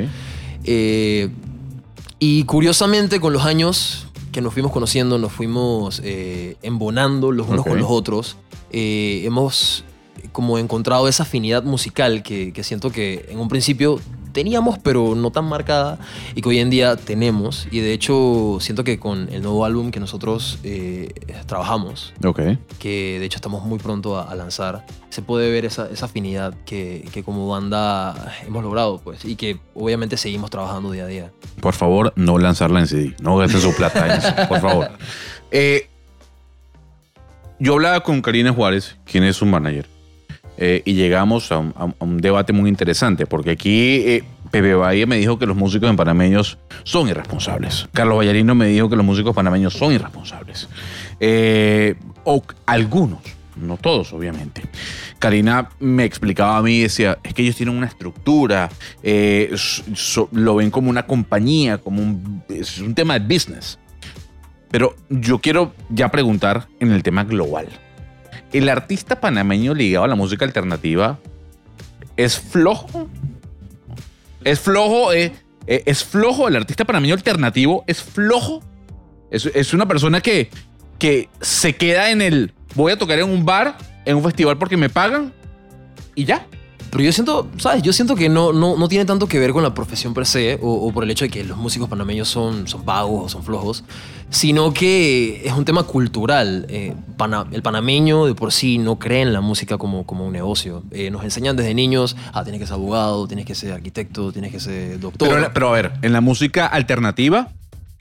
Eh, 0.64 1.30
y 2.18 2.44
curiosamente, 2.44 3.20
con 3.20 3.32
los 3.32 3.44
años 3.44 4.06
que 4.30 4.40
nos 4.40 4.54
fuimos 4.54 4.72
conociendo, 4.72 5.18
nos 5.18 5.32
fuimos 5.32 6.00
eh, 6.04 6.56
embonando 6.62 7.32
los 7.32 7.48
unos 7.48 7.64
con 7.64 7.78
los 7.78 7.90
otros, 7.90 8.36
eh, 8.70 9.22
hemos 9.24 9.84
como 10.32 10.58
encontrado 10.58 11.08
esa 11.08 11.24
afinidad 11.24 11.62
musical 11.64 12.22
que, 12.22 12.52
que 12.52 12.64
siento 12.64 12.90
que 12.90 13.26
en 13.28 13.38
un 13.38 13.48
principio 13.48 14.00
teníamos, 14.32 14.78
pero 14.78 15.14
no 15.14 15.30
tan 15.30 15.44
marcada, 15.44 15.98
y 16.34 16.42
que 16.42 16.48
hoy 16.48 16.58
en 16.58 16.70
día 16.70 16.96
tenemos. 16.96 17.68
Y 17.70 17.80
de 17.80 17.92
hecho, 17.92 18.58
siento 18.60 18.84
que 18.84 18.98
con 18.98 19.28
el 19.32 19.42
nuevo 19.42 19.64
álbum 19.64 19.90
que 19.90 20.00
nosotros 20.00 20.58
eh, 20.64 21.12
trabajamos, 21.46 22.12
que 22.78 23.18
de 23.18 23.24
hecho 23.24 23.36
estamos 23.36 23.64
muy 23.64 23.78
pronto 23.78 24.18
a, 24.18 24.30
a 24.30 24.34
lanzar, 24.34 24.84
se 25.10 25.22
puede 25.22 25.50
ver 25.50 25.64
esa, 25.64 25.88
esa 25.90 26.06
afinidad 26.06 26.54
que, 26.64 27.06
que 27.12 27.22
como 27.22 27.46
banda 27.48 28.34
hemos 28.46 28.62
logrado, 28.62 28.98
pues, 28.98 29.24
y 29.24 29.36
que 29.36 29.58
obviamente 29.74 30.16
seguimos 30.16 30.50
trabajando 30.50 30.90
día 30.90 31.04
a 31.04 31.06
día. 31.06 31.32
Por 31.60 31.74
favor, 31.74 32.12
no 32.16 32.38
lanzarla 32.38 32.80
en 32.80 32.86
CD. 32.86 33.14
No 33.20 33.36
gasten 33.36 33.60
su 33.60 33.74
plata 33.74 34.06
en 34.06 34.12
eso, 34.18 34.48
por 34.48 34.60
favor. 34.60 34.90
Eh, 35.54 35.90
yo 37.58 37.74
hablaba 37.74 38.00
con 38.00 38.22
Karina 38.22 38.54
Juárez, 38.54 38.96
quien 39.04 39.22
es 39.22 39.36
su 39.36 39.44
manager, 39.44 39.86
eh, 40.58 40.82
y 40.84 40.94
llegamos 40.94 41.50
a 41.52 41.58
un, 41.58 42.18
debate 42.18 42.52
muy 42.52 42.68
interesante, 42.68 43.26
porque 43.26 43.50
aquí 43.50 43.80
eh, 44.06 44.24
Pepe 44.50 44.74
Bahía 44.74 45.06
me 45.06 45.16
dijo 45.16 45.38
que 45.38 45.46
los 45.46 45.56
músicos 45.56 45.88
en 45.88 45.96
panameños 45.96 46.58
son 46.84 47.08
irresponsables. 47.08 47.88
Carlos 47.92 48.18
Vallarino 48.18 48.54
me 48.54 48.66
dijo 48.66 48.88
que 48.88 48.96
los 48.96 49.04
músicos 49.04 49.34
panameños 49.34 49.72
son 49.72 49.92
irresponsables. 49.92 50.68
Eh, 51.20 51.94
o 52.24 52.42
algunos, 52.66 53.20
no 53.56 53.76
todos, 53.76 54.12
obviamente. 54.12 54.62
Karina 55.18 55.70
me 55.80 56.04
explicaba 56.04 56.58
a 56.58 56.62
mí, 56.62 56.80
decía, 56.80 57.18
es 57.22 57.32
que 57.32 57.42
ellos 57.42 57.56
tienen 57.56 57.76
una 57.76 57.86
estructura, 57.86 58.68
eh, 59.02 59.52
so- 59.94 60.28
lo 60.32 60.56
ven 60.56 60.70
como 60.70 60.90
una 60.90 61.06
compañía, 61.06 61.78
como 61.78 62.02
un, 62.02 62.42
es 62.48 62.78
un 62.78 62.94
tema 62.94 63.18
de 63.18 63.34
business. 63.34 63.78
Pero 64.70 64.96
yo 65.10 65.38
quiero 65.38 65.74
ya 65.90 66.10
preguntar 66.10 66.66
en 66.80 66.92
el 66.92 67.02
tema 67.02 67.24
global. 67.24 67.68
¿El 68.52 68.68
artista 68.68 69.20
panameño 69.20 69.74
ligado 69.74 70.04
a 70.04 70.08
la 70.08 70.14
música 70.14 70.44
alternativa 70.44 71.18
es 72.16 72.38
flojo? 72.38 73.08
¿Es 74.44 74.60
flojo? 74.60 75.12
eh, 75.12 75.32
eh, 75.66 75.82
¿Es 75.86 76.04
flojo? 76.04 76.48
¿El 76.48 76.56
artista 76.56 76.84
panameño 76.84 77.14
alternativo 77.14 77.84
es 77.86 78.02
flojo? 78.02 78.62
Es, 79.30 79.46
es 79.46 79.72
una 79.72 79.86
persona 79.86 80.20
que, 80.20 80.50
que 80.98 81.28
se 81.40 81.74
queda 81.76 82.10
en 82.10 82.20
el... 82.20 82.52
Voy 82.74 82.92
a 82.92 82.98
tocar 82.98 83.18
en 83.18 83.28
un 83.28 83.44
bar, 83.44 83.76
en 84.04 84.16
un 84.16 84.22
festival 84.22 84.58
porque 84.58 84.76
me 84.76 84.88
pagan 84.88 85.32
y 86.14 86.24
ya. 86.24 86.46
Pero 86.92 87.04
yo 87.04 87.12
siento, 87.12 87.48
¿sabes? 87.56 87.82
Yo 87.82 87.90
siento 87.94 88.14
que 88.14 88.28
no, 88.28 88.52
no, 88.52 88.76
no 88.76 88.86
tiene 88.86 89.06
tanto 89.06 89.26
que 89.26 89.38
ver 89.38 89.52
con 89.52 89.62
la 89.62 89.72
profesión 89.72 90.12
per 90.12 90.26
se 90.26 90.58
o, 90.60 90.92
por 90.92 91.04
el 91.04 91.10
hecho 91.10 91.24
de 91.24 91.30
que 91.30 91.42
los 91.42 91.56
músicos 91.56 91.88
panameños 91.88 92.28
son, 92.28 92.68
son 92.68 92.84
vagos 92.84 93.24
o 93.24 93.28
son 93.30 93.42
flojos, 93.42 93.82
sino 94.28 94.74
que 94.74 95.40
es 95.42 95.54
un 95.54 95.64
tema 95.64 95.84
cultural. 95.84 96.66
Eh, 96.68 96.94
el 97.52 97.62
panameño 97.62 98.26
de 98.26 98.34
por 98.34 98.52
sí 98.52 98.76
no 98.76 98.98
cree 98.98 99.22
en 99.22 99.32
la 99.32 99.40
música 99.40 99.78
como, 99.78 100.04
como 100.04 100.26
un 100.26 100.34
negocio. 100.34 100.82
Eh, 100.90 101.10
nos 101.10 101.24
enseñan 101.24 101.56
desde 101.56 101.72
niños, 101.72 102.14
ah, 102.34 102.42
tienes 102.42 102.60
que 102.60 102.66
ser 102.66 102.74
abogado, 102.74 103.26
tienes 103.26 103.46
que 103.46 103.54
ser 103.54 103.72
arquitecto, 103.72 104.30
tienes 104.30 104.52
que 104.52 104.60
ser 104.60 105.00
doctor. 105.00 105.30
Pero, 105.30 105.50
pero 105.54 105.68
a 105.70 105.72
ver, 105.72 105.92
en 106.02 106.12
la 106.12 106.20
música 106.20 106.66
alternativa 106.66 107.48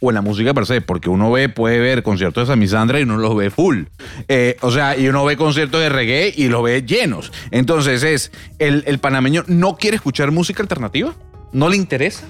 o 0.04 0.10
en 0.10 0.16
la 0.16 0.22
música 0.22 0.54
per 0.54 0.66
se, 0.66 0.82
porque 0.82 1.10
uno 1.10 1.32
ve, 1.32 1.48
puede 1.48 1.80
ver 1.80 2.02
conciertos 2.04 2.48
de 2.48 2.52
Samisandra 2.54 3.00
y 3.00 3.04
uno 3.04 3.18
los 3.18 3.36
ve 3.36 3.52
full. 3.52 3.84
Eh, 4.28 4.58
o 4.62 4.72
sea, 4.72 4.98
y 4.98 5.08
uno 5.08 5.24
ve 5.24 5.38
conciertos 5.38 5.80
de 5.80 5.90
reggae 5.90 6.34
y 6.36 6.48
los 6.48 6.64
ve 6.64 6.82
llenos. 6.84 7.32
Entonces 7.52 8.02
es, 8.04 8.32
el, 8.60 8.84
el 8.88 8.98
panameño 8.98 9.44
no 9.48 9.76
quiere 9.78 9.96
escuchar 9.96 10.32
música 10.32 10.64
alternativa, 10.64 11.14
no 11.54 11.70
le 11.70 11.78
interesa. 11.78 12.26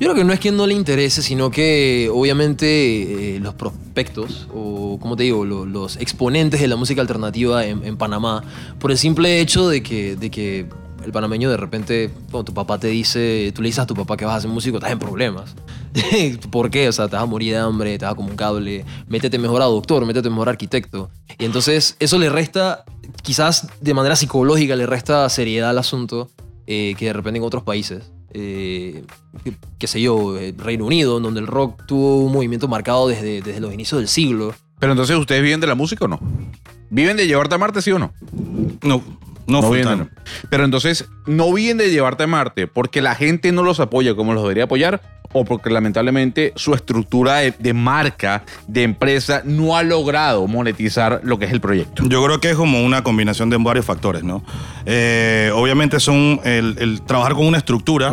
Yo 0.00 0.06
creo 0.10 0.14
que 0.14 0.24
no 0.24 0.32
es 0.32 0.38
que 0.38 0.52
no 0.52 0.64
le 0.66 0.74
interese, 0.74 1.22
sino 1.22 1.50
que 1.50 2.08
obviamente 2.12 3.36
eh, 3.36 3.40
los 3.40 3.54
prospectos, 3.54 4.46
o 4.54 4.96
como 5.00 5.16
te 5.16 5.24
digo, 5.24 5.44
lo- 5.44 5.66
los 5.66 5.96
exponentes 5.96 6.60
de 6.60 6.68
la 6.68 6.76
música 6.76 7.00
alternativa 7.00 7.64
en, 7.66 7.84
en 7.84 7.96
Panamá, 7.96 8.44
por 8.78 8.92
el 8.92 8.98
simple 8.98 9.40
hecho 9.40 9.68
de 9.68 9.82
que, 9.82 10.14
de 10.14 10.30
que 10.30 10.66
el 11.04 11.12
panameño 11.12 11.50
de 11.50 11.56
repente, 11.56 12.10
cuando 12.30 12.44
tu 12.44 12.54
papá 12.54 12.78
te 12.78 12.88
dice, 12.88 13.52
tú 13.54 13.62
le 13.62 13.68
dices 13.68 13.80
a 13.80 13.86
tu 13.86 13.94
papá 13.94 14.16
que 14.16 14.24
vas 14.24 14.36
a 14.36 14.40
ser 14.42 14.50
músico, 14.50 14.76
estás 14.78 14.92
en 14.92 14.98
problemas. 14.98 15.54
¿Por 16.50 16.70
qué? 16.70 16.88
O 16.88 16.92
sea, 16.92 17.08
te 17.08 17.14
vas 17.16 17.22
a 17.22 17.26
morir 17.26 17.52
de 17.52 17.58
hambre, 17.58 17.98
te 17.98 18.04
vas 18.04 18.14
como 18.14 18.28
un 18.28 18.36
cable, 18.36 18.84
métete 19.08 19.38
mejor 19.38 19.62
a 19.62 19.66
doctor, 19.66 20.04
métete 20.06 20.28
mejor 20.30 20.48
a 20.48 20.52
arquitecto. 20.52 21.10
Y 21.38 21.44
entonces 21.44 21.96
eso 22.00 22.18
le 22.18 22.28
resta, 22.28 22.84
quizás 23.22 23.68
de 23.80 23.94
manera 23.94 24.16
psicológica, 24.16 24.76
le 24.76 24.86
resta 24.86 25.28
seriedad 25.28 25.70
al 25.70 25.78
asunto 25.78 26.30
eh, 26.66 26.94
que 26.98 27.06
de 27.06 27.12
repente 27.12 27.38
en 27.38 27.44
otros 27.44 27.62
países, 27.62 28.10
eh, 28.34 29.04
qué- 29.78 29.86
sé 29.86 30.00
yo, 30.02 30.36
eh, 30.36 30.54
Reino 30.58 30.84
Unido, 30.84 31.16
en 31.16 31.22
donde 31.22 31.40
el 31.40 31.46
rock 31.46 31.84
tuvo 31.86 32.18
un 32.24 32.32
movimiento 32.32 32.68
marcado 32.68 33.08
desde, 33.08 33.40
desde 33.40 33.60
los 33.60 33.72
inicios 33.72 34.00
del 34.00 34.08
siglo. 34.08 34.54
Pero 34.78 34.92
entonces, 34.92 35.16
¿ustedes 35.16 35.42
viven 35.42 35.60
de 35.60 35.66
la 35.66 35.74
música 35.74 36.04
o 36.04 36.08
no? 36.08 36.20
¿Viven 36.90 37.16
de 37.16 37.26
llevarte 37.26 37.54
a 37.54 37.58
Marte, 37.58 37.82
sí 37.82 37.90
o 37.90 37.98
no? 37.98 38.12
No, 38.82 39.02
no, 39.48 39.70
de- 39.70 39.82
time. 39.82 40.08
Pero 40.50 40.64
entonces, 40.64 41.08
¿no 41.26 41.52
viven 41.52 41.78
de 41.78 41.90
llevarte 41.90 42.22
a 42.24 42.26
Marte 42.26 42.66
porque 42.66 43.00
la 43.02 43.14
gente 43.14 43.50
no 43.52 43.62
los 43.62 43.80
apoya 43.80 44.14
como 44.14 44.34
los 44.34 44.42
debería 44.42 44.64
apoyar? 44.64 45.00
¿O 45.30 45.44
porque 45.44 45.68
lamentablemente 45.68 46.54
su 46.56 46.72
estructura 46.72 47.36
de, 47.36 47.52
de 47.58 47.74
marca, 47.74 48.44
de 48.66 48.82
empresa, 48.82 49.42
no 49.44 49.76
ha 49.76 49.82
logrado 49.82 50.46
monetizar 50.46 51.20
lo 51.22 51.38
que 51.38 51.44
es 51.44 51.52
el 51.52 51.60
proyecto? 51.60 52.02
Yo 52.08 52.24
creo 52.24 52.40
que 52.40 52.48
es 52.50 52.56
como 52.56 52.82
una 52.82 53.02
combinación 53.02 53.50
de 53.50 53.58
varios 53.58 53.84
factores, 53.84 54.24
¿no? 54.24 54.42
Eh, 54.86 55.50
obviamente 55.54 56.00
son 56.00 56.40
el, 56.44 56.76
el 56.78 57.02
trabajar 57.02 57.34
con 57.34 57.46
una 57.46 57.58
estructura. 57.58 58.10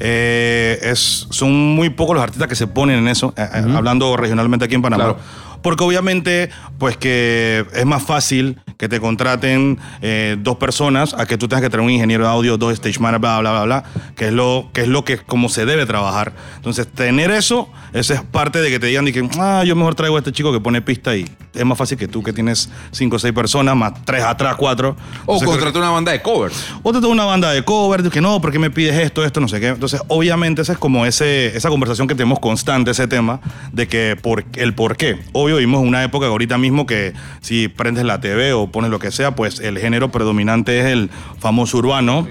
Eh, 0.00 0.78
es, 0.82 1.26
son 1.30 1.50
muy 1.52 1.88
pocos 1.88 2.14
los 2.14 2.22
artistas 2.22 2.46
que 2.48 2.54
se 2.56 2.66
ponen 2.66 2.98
en 2.98 3.08
eso, 3.08 3.32
eh, 3.38 3.46
hablando 3.74 4.14
regionalmente 4.18 4.66
aquí 4.66 4.74
en 4.74 4.82
Panamá. 4.82 5.04
Claro. 5.04 5.18
Porque 5.62 5.84
obviamente, 5.84 6.50
pues 6.78 6.96
que 6.98 7.64
es 7.74 7.86
más 7.86 8.02
fácil 8.02 8.58
que 8.80 8.88
te 8.88 8.98
contraten 8.98 9.78
eh, 10.00 10.38
dos 10.40 10.56
personas 10.56 11.12
a 11.12 11.26
que 11.26 11.36
tú 11.36 11.48
tengas 11.48 11.60
que 11.60 11.68
tener 11.68 11.84
un 11.84 11.92
ingeniero 11.92 12.24
de 12.24 12.30
audio, 12.30 12.56
dos 12.56 12.72
stage 12.72 12.98
managers, 12.98 13.20
bla, 13.20 13.40
bla, 13.40 13.50
bla, 13.52 13.64
bla, 13.64 13.84
que 14.16 14.28
es 14.28 14.32
lo 14.32 14.70
que 14.72 14.80
es 14.80 14.88
lo 14.88 15.04
que 15.04 15.18
como 15.18 15.50
se 15.50 15.66
debe 15.66 15.84
trabajar. 15.84 16.32
Entonces, 16.56 16.86
tener 16.86 17.30
eso, 17.30 17.68
eso 17.92 18.14
es 18.14 18.22
parte 18.22 18.62
de 18.62 18.70
que 18.70 18.78
te 18.78 18.86
digan 18.86 19.04
de 19.04 19.12
que, 19.12 19.28
ah, 19.38 19.64
yo 19.66 19.76
mejor 19.76 19.96
traigo 19.96 20.16
a 20.16 20.20
este 20.20 20.32
chico 20.32 20.50
que 20.50 20.60
pone 20.60 20.80
pista 20.80 21.14
y 21.14 21.26
es 21.52 21.64
más 21.64 21.76
fácil 21.76 21.98
que 21.98 22.08
tú 22.08 22.22
que 22.22 22.32
tienes 22.32 22.70
cinco 22.90 23.16
o 23.16 23.18
seis 23.18 23.34
personas, 23.34 23.76
más 23.76 23.92
tres 24.04 24.22
atrás, 24.22 24.56
cuatro. 24.56 24.96
O 25.26 25.38
contrata 25.40 25.78
una 25.78 25.90
banda 25.90 26.12
de 26.12 26.22
covers. 26.22 26.68
o 26.82 26.92
te 26.92 27.00
tengo 27.00 27.12
una 27.12 27.26
banda 27.26 27.50
de 27.50 27.62
cover, 27.62 28.02
de 28.02 28.08
que 28.08 28.22
no, 28.22 28.40
¿por 28.40 28.50
qué 28.50 28.58
me 28.58 28.70
pides 28.70 28.98
esto, 28.98 29.24
esto, 29.24 29.40
no 29.40 29.48
sé 29.48 29.60
qué? 29.60 29.68
Entonces, 29.68 30.00
obviamente, 30.08 30.62
esa 30.62 30.72
es 30.72 30.78
como 30.78 31.04
ese, 31.04 31.54
esa 31.54 31.68
conversación 31.68 32.08
que 32.08 32.14
tenemos 32.14 32.38
constante, 32.38 32.92
ese 32.92 33.06
tema, 33.08 33.40
de 33.72 33.88
que 33.88 34.16
por, 34.20 34.44
el 34.54 34.74
por 34.74 34.96
qué. 34.96 35.18
Obvio, 35.32 35.56
vivimos 35.56 35.82
una 35.82 36.02
época 36.02 36.26
ahorita 36.28 36.56
mismo 36.56 36.86
que 36.86 37.12
si 37.40 37.68
prendes 37.68 38.04
la 38.04 38.20
TV 38.20 38.52
o 38.52 38.69
pones 38.70 38.90
lo 38.90 38.98
que 38.98 39.10
sea, 39.10 39.34
pues 39.34 39.60
el 39.60 39.78
género 39.78 40.10
predominante 40.10 40.80
es 40.80 40.86
el 40.86 41.10
famoso 41.38 41.78
urbano. 41.78 42.26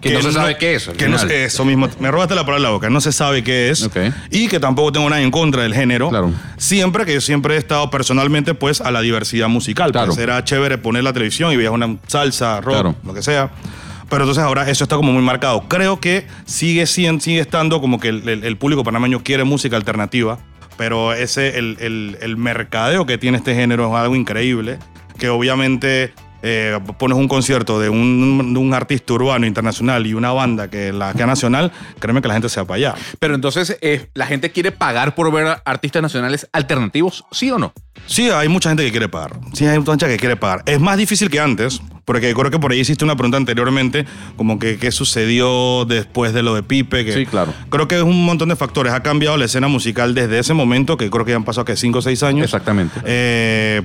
Que 0.00 0.10
no 0.12 0.20
se 0.20 0.32
sabe 0.32 0.56
qué 0.58 0.74
es, 0.74 0.88
Que 0.88 1.06
no 1.06 1.16
eso 1.16 1.64
mismo. 1.64 1.88
Me 2.00 2.10
robaste 2.10 2.34
la 2.34 2.40
palabra 2.40 2.56
de 2.56 2.62
la 2.64 2.70
boca. 2.70 2.90
No 2.90 3.00
se 3.00 3.12
sabe 3.12 3.44
qué 3.44 3.70
es. 3.70 3.84
Ok. 3.84 3.96
Y 4.32 4.48
que 4.48 4.58
tampoco 4.58 4.90
tengo 4.90 5.08
nada 5.08 5.22
en 5.22 5.30
contra 5.30 5.62
del 5.62 5.74
género. 5.74 6.08
Claro. 6.08 6.32
Siempre 6.56 7.04
que 7.06 7.14
yo 7.14 7.20
siempre 7.20 7.54
he 7.54 7.58
estado 7.58 7.88
personalmente, 7.88 8.54
pues, 8.54 8.80
a 8.80 8.90
la 8.90 9.00
diversidad 9.00 9.46
musical. 9.48 9.92
Claro. 9.92 10.08
Pues 10.08 10.18
era 10.18 10.42
chévere 10.42 10.76
poner 10.76 11.04
la 11.04 11.12
televisión 11.12 11.52
y 11.52 11.56
veías 11.56 11.72
una 11.72 11.98
salsa, 12.08 12.60
rock, 12.60 12.74
Claro. 12.74 12.96
lo 13.04 13.14
que 13.14 13.22
sea. 13.22 13.50
Pero 14.10 14.24
entonces 14.24 14.42
ahora 14.42 14.68
eso 14.68 14.82
está 14.82 14.96
como 14.96 15.12
muy 15.12 15.22
marcado. 15.22 15.68
Creo 15.68 16.00
que 16.00 16.26
sigue, 16.46 16.84
sigue 16.86 17.38
estando 17.38 17.80
como 17.80 18.00
que 18.00 18.08
el, 18.08 18.28
el- 18.28 18.42
el 18.42 18.56
público 18.56 18.82
panameño 18.82 19.22
quiere 19.22 19.44
música 19.44 19.76
alternativa, 19.76 20.38
pero 20.76 21.12
ese, 21.12 21.58
el, 21.60 21.76
el- 21.80 22.18
el 22.20 22.36
mercadeo 22.36 23.06
que 23.06 23.18
tiene 23.18 23.38
este 23.38 23.54
género 23.54 23.88
es 23.88 23.94
algo 24.02 24.16
increíble, 24.16 24.78
que 25.22 25.28
obviamente 25.28 26.12
eh, 26.42 26.76
pones 26.98 27.16
un 27.16 27.28
concierto 27.28 27.78
de 27.78 27.88
un, 27.88 28.54
de 28.54 28.58
un 28.58 28.74
artista 28.74 29.12
urbano 29.12 29.46
internacional 29.46 30.04
y 30.04 30.14
una 30.14 30.32
banda 30.32 30.68
que 30.68 30.92
la 30.92 31.14
que 31.14 31.24
nacional, 31.24 31.70
créeme 32.00 32.20
que 32.20 32.26
la 32.26 32.34
gente 32.34 32.48
se 32.48 32.58
va 32.60 32.66
para 32.66 32.76
allá. 32.78 32.94
Pero 33.20 33.36
entonces, 33.36 33.78
eh, 33.82 34.08
¿la 34.14 34.26
gente 34.26 34.50
quiere 34.50 34.72
pagar 34.72 35.14
por 35.14 35.30
ver 35.32 35.58
artistas 35.64 36.02
nacionales 36.02 36.48
alternativos? 36.52 37.24
¿Sí 37.30 37.52
o 37.52 37.58
no? 37.60 37.72
Sí, 38.06 38.30
hay 38.30 38.48
mucha 38.48 38.70
gente 38.70 38.84
que 38.84 38.90
quiere 38.90 39.08
pagar. 39.08 39.38
Sí, 39.52 39.64
hay 39.64 39.78
mucha 39.78 39.92
gente 39.92 40.08
que 40.08 40.16
quiere 40.16 40.34
pagar. 40.34 40.64
Es 40.66 40.80
más 40.80 40.98
difícil 40.98 41.30
que 41.30 41.38
antes, 41.38 41.80
porque 42.04 42.34
creo 42.34 42.50
que 42.50 42.58
por 42.58 42.72
ahí 42.72 42.80
hiciste 42.80 43.04
una 43.04 43.14
pregunta 43.14 43.36
anteriormente, 43.36 44.06
como 44.36 44.58
que 44.58 44.76
qué 44.76 44.90
sucedió 44.90 45.84
después 45.84 46.32
de 46.32 46.42
lo 46.42 46.56
de 46.56 46.64
Pipe. 46.64 47.04
Que 47.04 47.12
Sí, 47.12 47.26
claro. 47.26 47.54
Creo 47.70 47.86
que 47.86 47.98
es 47.98 48.02
un 48.02 48.24
montón 48.24 48.48
de 48.48 48.56
factores. 48.56 48.92
Ha 48.92 49.04
cambiado 49.04 49.36
la 49.36 49.44
escena 49.44 49.68
musical 49.68 50.16
desde 50.16 50.40
ese 50.40 50.52
momento, 50.52 50.96
que 50.96 51.08
creo 51.10 51.24
que 51.24 51.30
ya 51.30 51.36
han 51.36 51.44
pasado 51.44 51.64
que 51.64 51.76
5 51.76 52.00
o 52.00 52.02
6 52.02 52.22
años. 52.24 52.44
Exactamente. 52.46 52.98
Eh, 53.04 53.82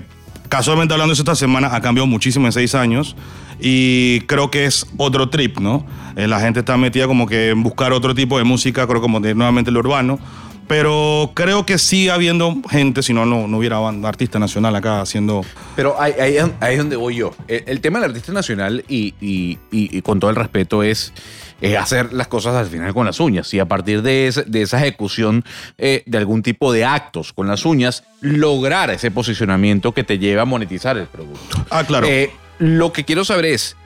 casualmente 0.50 0.94
hablando 0.94 1.14
eso 1.14 1.22
esta 1.22 1.36
semana, 1.36 1.74
ha 1.76 1.82
cambiado 1.82 2.08
muchísimo 2.08 2.46
en 2.46 2.52
seis 2.52 2.76
años. 2.76 3.16
Y 3.60 4.22
creo 4.22 4.52
que 4.52 4.66
es 4.66 4.86
otro 4.98 5.30
trip, 5.30 5.60
¿no? 5.60 5.86
Eh, 6.16 6.28
la 6.28 6.40
gente 6.40 6.60
está 6.60 6.78
metida 6.78 7.08
como 7.08 7.26
que 7.26 7.50
en 7.50 7.64
buscar 7.64 7.92
otro 7.92 8.14
tipo 8.14 8.38
de 8.38 8.44
música, 8.44 8.86
creo 8.88 9.02
como 9.02 9.20
de 9.20 9.34
nuevamente 9.34 9.72
el 9.72 9.78
urbano. 9.78 10.20
Pero 10.68 11.32
creo 11.34 11.66
que 11.66 11.78
sigue 11.78 12.12
habiendo 12.12 12.54
gente, 12.70 13.02
si 13.02 13.14
no, 13.14 13.26
no, 13.26 13.48
no 13.48 13.58
hubiera 13.58 13.80
banda- 13.80 14.10
artista 14.10 14.38
nacional 14.38 14.76
acá 14.76 15.02
haciendo. 15.02 15.46
Pero 15.76 16.00
ahí, 16.00 16.14
ahí 16.20 16.38
es- 16.38 16.46
ahí 16.60 16.74
es 16.74 16.78
donde 16.80 16.96
voy 16.98 17.16
yo. 17.16 17.34
El, 17.48 17.64
el 17.68 17.80
tema 17.82 18.00
del 18.00 18.10
artista 18.12 18.34
nacional, 18.34 18.84
y, 18.90 19.14
y- 19.22 19.58
y- 19.72 19.98
y 19.98 20.02
con 20.02 20.20
todo 20.20 20.30
el 20.30 20.36
respeto, 20.36 20.84
es, 20.84 21.14
es 21.62 21.78
hacer 21.78 22.12
las 22.12 22.28
cosas 22.28 22.56
al 22.56 22.68
final 22.68 22.94
con 22.94 23.06
las 23.06 23.20
uñas. 23.22 23.54
Y 23.54 23.60
a 23.60 23.66
partir 23.66 24.02
de, 24.02 24.28
ese- 24.28 24.44
de 24.44 24.62
esa 24.62 24.78
ejecución 24.80 25.46
eh, 25.78 26.04
de 26.06 26.18
algún 26.18 26.44
tipo 26.44 26.74
de 26.74 26.84
actos 26.84 27.32
con 27.32 27.48
las 27.48 27.66
uñas, 27.66 28.04
lograr 28.20 28.90
ese 28.90 29.10
posicionamiento 29.10 29.94
que 29.94 30.04
te 30.04 30.20
lleva 30.20 30.42
a 30.42 30.46
monetizar 30.46 30.98
el 30.98 31.06
producto. 31.08 31.66
Ah, 31.70 31.86
claro. 31.86 32.08
Eh, 32.08 32.30
lo 32.60 32.92
que 32.92 33.06
quiero 33.06 33.24
saber 33.24 33.46
es, 33.46 33.78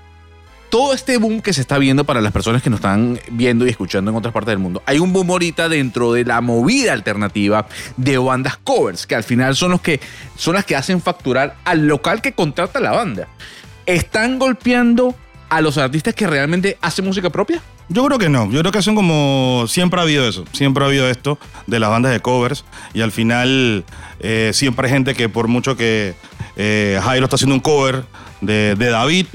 todo 0.72 0.94
este 0.94 1.18
boom 1.18 1.42
que 1.42 1.52
se 1.52 1.60
está 1.60 1.78
viendo 1.78 2.06
para 2.06 2.22
las 2.22 2.32
personas 2.32 2.64
que 2.64 2.70
nos 2.70 2.80
están 2.80 3.20
viendo 3.30 3.68
y 3.68 3.70
escuchando 3.70 4.10
en 4.10 4.18
otras 4.18 4.34
partes 4.34 4.54
del 4.54 4.60
mundo, 4.60 4.82
hay 4.86 5.00
un 5.00 5.12
boom 5.12 5.30
ahorita 5.30 5.68
dentro 5.68 6.14
de 6.14 6.24
la 6.24 6.40
movida 6.40 6.94
alternativa 6.94 7.68
de 7.98 8.18
bandas 8.18 8.58
covers, 8.64 9.06
que 9.06 9.14
al 9.14 9.26
final 9.26 9.56
son, 9.56 9.72
los 9.72 9.82
que, 9.82 10.00
son 10.38 10.56
las 10.56 10.64
que 10.64 10.78
hacen 10.78 11.02
facturar 11.02 11.58
al 11.66 11.88
local 11.88 12.22
que 12.22 12.32
contrata 12.32 12.80
la 12.80 12.92
banda. 12.92 13.28
¿Están 13.86 14.40
golpeando 14.40 15.14
a 15.50 15.60
los 15.60 15.78
artistas 15.78 16.16
que 16.16 16.26
realmente 16.26 16.78
hacen 16.82 17.04
música 17.04 17.30
propia? 17.30 17.62
Yo 17.90 18.06
creo 18.06 18.18
que 18.18 18.30
no. 18.30 18.50
Yo 18.50 18.62
creo 18.62 18.72
que 18.72 18.82
son 18.82 18.96
como. 18.96 19.66
Siempre 19.68 20.00
ha 20.00 20.04
habido 20.04 20.26
eso. 20.26 20.46
Siempre 20.54 20.82
ha 20.82 20.88
habido 20.88 21.10
esto 21.10 21.38
de 21.68 21.78
las 21.78 21.90
bandas 21.90 22.14
de 22.14 22.22
covers. 22.22 22.64
Y 22.94 23.02
al 23.02 23.12
final, 23.12 23.84
eh, 24.22 24.52
siempre 24.54 24.88
hay 24.88 24.94
gente 24.94 25.14
que, 25.14 25.28
por 25.28 25.50
mucho 25.50 25.76
que 25.76 26.14
eh, 26.56 27.02
Jairo 27.04 27.26
está 27.26 27.36
haciendo 27.36 27.56
un 27.56 27.60
cover 27.60 28.06
de, 28.42 28.76
de 28.76 28.90
David, 28.90 29.28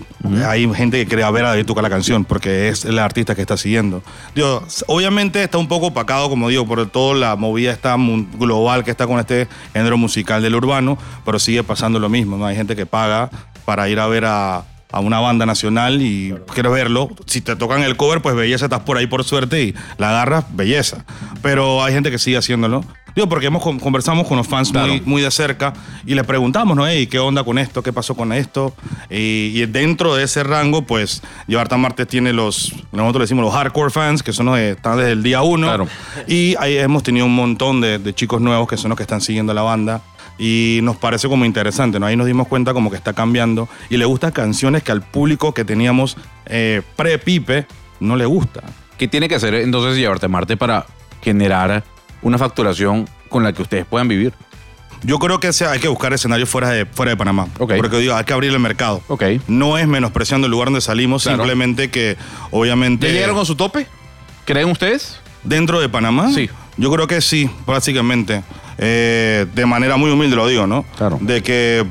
hay 0.47 0.69
gente 0.75 0.99
que 0.99 1.07
quiere 1.07 1.31
ver 1.31 1.45
a 1.45 1.49
David 1.51 1.65
tocar 1.67 1.83
la 1.83 1.91
canción 1.91 2.25
porque 2.25 2.69
es 2.69 2.85
el 2.85 2.99
artista 2.99 3.35
que 3.35 3.41
está 3.41 3.57
siguiendo. 3.57 4.03
Digo, 4.35 4.65
obviamente 4.89 5.43
está 5.43 5.59
un 5.59 5.69
poco 5.69 5.87
opacado, 5.87 6.29
como 6.29 6.49
digo, 6.49 6.67
por 6.67 6.87
toda 6.89 7.15
la 7.15 7.37
movida 7.37 7.97
mun- 7.97 8.29
global 8.39 8.85
que 8.85 8.91
está 8.91 9.07
con 9.07 9.19
este 9.21 9.49
género 9.73 9.97
musical 9.97 10.43
del 10.43 10.55
urbano, 10.55 10.99
pero 11.25 11.39
sigue 11.39 11.63
pasando 11.63 11.99
lo 12.01 12.09
mismo. 12.09 12.37
¿no? 12.37 12.47
Hay 12.47 12.57
gente 12.57 12.75
que 12.77 12.87
paga 12.87 13.31
para 13.65 13.89
ir 13.89 13.99
a 14.01 14.07
ver 14.07 14.25
a 14.27 14.65
a 14.93 15.01
una 15.01 15.19
banda 15.19 15.45
nacional 15.45 16.01
y 16.01 16.33
quiero 16.55 16.71
verlo. 16.71 17.11
Si 17.27 17.41
te 17.41 17.57
tocan 17.57 17.83
el 17.83 17.97
cover, 17.97 18.23
pues 18.23 18.35
belleza, 18.37 18.67
estás 18.67 18.81
por 18.81 18.97
ahí 18.97 19.07
por 19.09 19.25
suerte 19.25 19.63
y 19.63 19.75
la 19.99 20.11
agarras, 20.11 20.45
belleza. 20.55 21.05
Pero 21.43 21.83
hay 21.85 21.93
gente 21.93 22.11
que 22.11 22.19
sigue 22.19 22.37
haciéndolo. 22.39 22.85
Digo, 23.17 23.29
porque 23.31 23.47
hemos 23.47 23.63
con- 23.63 23.81
conversamos 23.81 24.29
con 24.29 24.37
los 24.37 24.47
fans 24.47 24.73
muy, 24.75 25.01
muy 25.07 25.23
de 25.23 25.31
cerca 25.31 25.73
y 26.07 26.15
les 26.15 26.25
preguntamos, 26.25 26.77
¿no? 26.77 26.87
Ey, 26.87 27.07
¿qué 27.07 27.19
onda 27.19 27.43
con 27.43 27.57
esto? 27.59 27.83
¿Qué 27.83 27.91
pasó 27.93 28.15
con 28.15 28.31
esto? 28.31 28.75
Y, 29.09 29.53
y 29.55 29.67
dentro 29.67 30.15
de 30.15 30.25
ese 30.25 30.43
rango, 30.45 30.83
pues, 30.83 31.23
Llevarta 31.47 31.79
Martes 31.79 32.07
tiene 32.07 32.35
los, 32.35 32.73
nosotros 32.93 33.21
le 33.21 33.25
decimos 33.25 33.45
los 33.47 33.55
hardcore 33.55 33.91
fans, 33.91 34.23
que 34.23 34.35
son 34.35 34.47
los 34.47 34.57
que 34.57 34.73
están 34.73 34.99
desde 34.99 35.13
el 35.13 35.23
día 35.23 35.41
uno. 35.41 35.67
Claro. 35.67 35.89
Y 36.29 36.55
ahí 36.61 36.77
hemos 36.77 37.03
tenido 37.03 37.25
un 37.25 37.35
montón 37.35 37.81
de, 37.81 37.99
de 37.99 38.15
chicos 38.15 38.41
nuevos 38.43 38.69
que 38.69 38.77
son 38.77 38.91
los 38.91 38.97
que 38.99 39.03
están 39.05 39.23
siguiendo 39.23 39.55
la 39.55 39.63
banda. 39.63 40.03
Y 40.39 40.81
nos 40.83 40.97
parece 40.97 41.27
como 41.29 41.47
interesante, 41.47 41.99
¿no? 41.99 42.05
Ahí 42.05 42.15
nos 42.17 42.27
dimos 42.27 42.47
cuenta 42.49 42.75
como 42.75 42.91
que 42.91 42.97
está 42.99 43.15
cambiando 43.15 43.67
y 43.89 43.97
le 43.97 44.05
gustan 44.05 44.33
canciones 44.33 44.83
que 44.83 44.93
al 44.93 45.01
público 45.01 45.55
que 45.55 45.65
teníamos 45.65 46.19
eh, 46.45 46.83
pre-Pipe 46.97 47.67
no 48.01 48.17
le 48.17 48.27
gusta. 48.27 48.63
¿Qué 48.99 49.09
tiene 49.09 49.31
que 49.31 49.37
hacer 49.37 49.55
entonces 49.55 49.97
llevarte 49.97 50.27
a 50.27 50.29
Marte 50.29 50.59
para 50.59 50.85
generar 51.23 51.83
una 52.27 52.39
facturación 52.39 53.09
con 53.29 53.43
la 53.45 53.53
que 53.53 53.63
ustedes 53.63 53.85
puedan 53.87 54.09
vivir? 54.09 54.33
Yo 55.03 55.19
creo 55.19 55.39
que 55.39 55.51
hay 55.71 55.79
que 55.79 55.89
buscar 55.89 56.13
escenarios 56.13 56.49
fuera 56.49 56.71
de, 56.71 56.87
fuera 56.87 57.11
de 57.11 57.17
Panamá. 57.17 57.47
Porque 57.59 57.99
digo, 57.99 58.15
hay 58.15 58.25
que 58.25 58.33
abrir 58.33 58.51
el 58.53 58.59
mercado. 58.59 59.03
No 59.47 59.79
es 59.79 59.87
menospreciando 59.87 60.47
el 60.47 60.51
lugar 60.51 60.67
donde 60.69 60.81
salimos, 60.81 61.23
Claro. 61.23 61.39
simplemente 61.39 61.91
que 61.91 62.17
obviamente... 62.51 63.07
¿Ya 63.09 63.13
llegaron 63.13 63.37
con 63.37 63.47
su 63.47 63.55
tope? 63.57 63.87
¿Creen 64.45 64.71
ustedes? 64.71 65.21
¿Dentro 65.45 65.81
de 65.81 65.89
Panamá? 65.89 66.31
Sí. 66.35 66.51
Yo 66.77 66.91
creo 66.91 67.07
que 67.07 67.21
sí, 67.21 67.49
prácticamente. 67.65 68.43
Eh, 68.79 69.47
de 69.55 69.67
manera 69.67 69.97
muy 69.97 70.11
humilde 70.11 70.35
lo 70.35 70.49
digo, 70.49 70.67
¿no? 70.67 70.85
Claro. 70.97 71.19
De 71.21 71.43
que, 71.43 71.87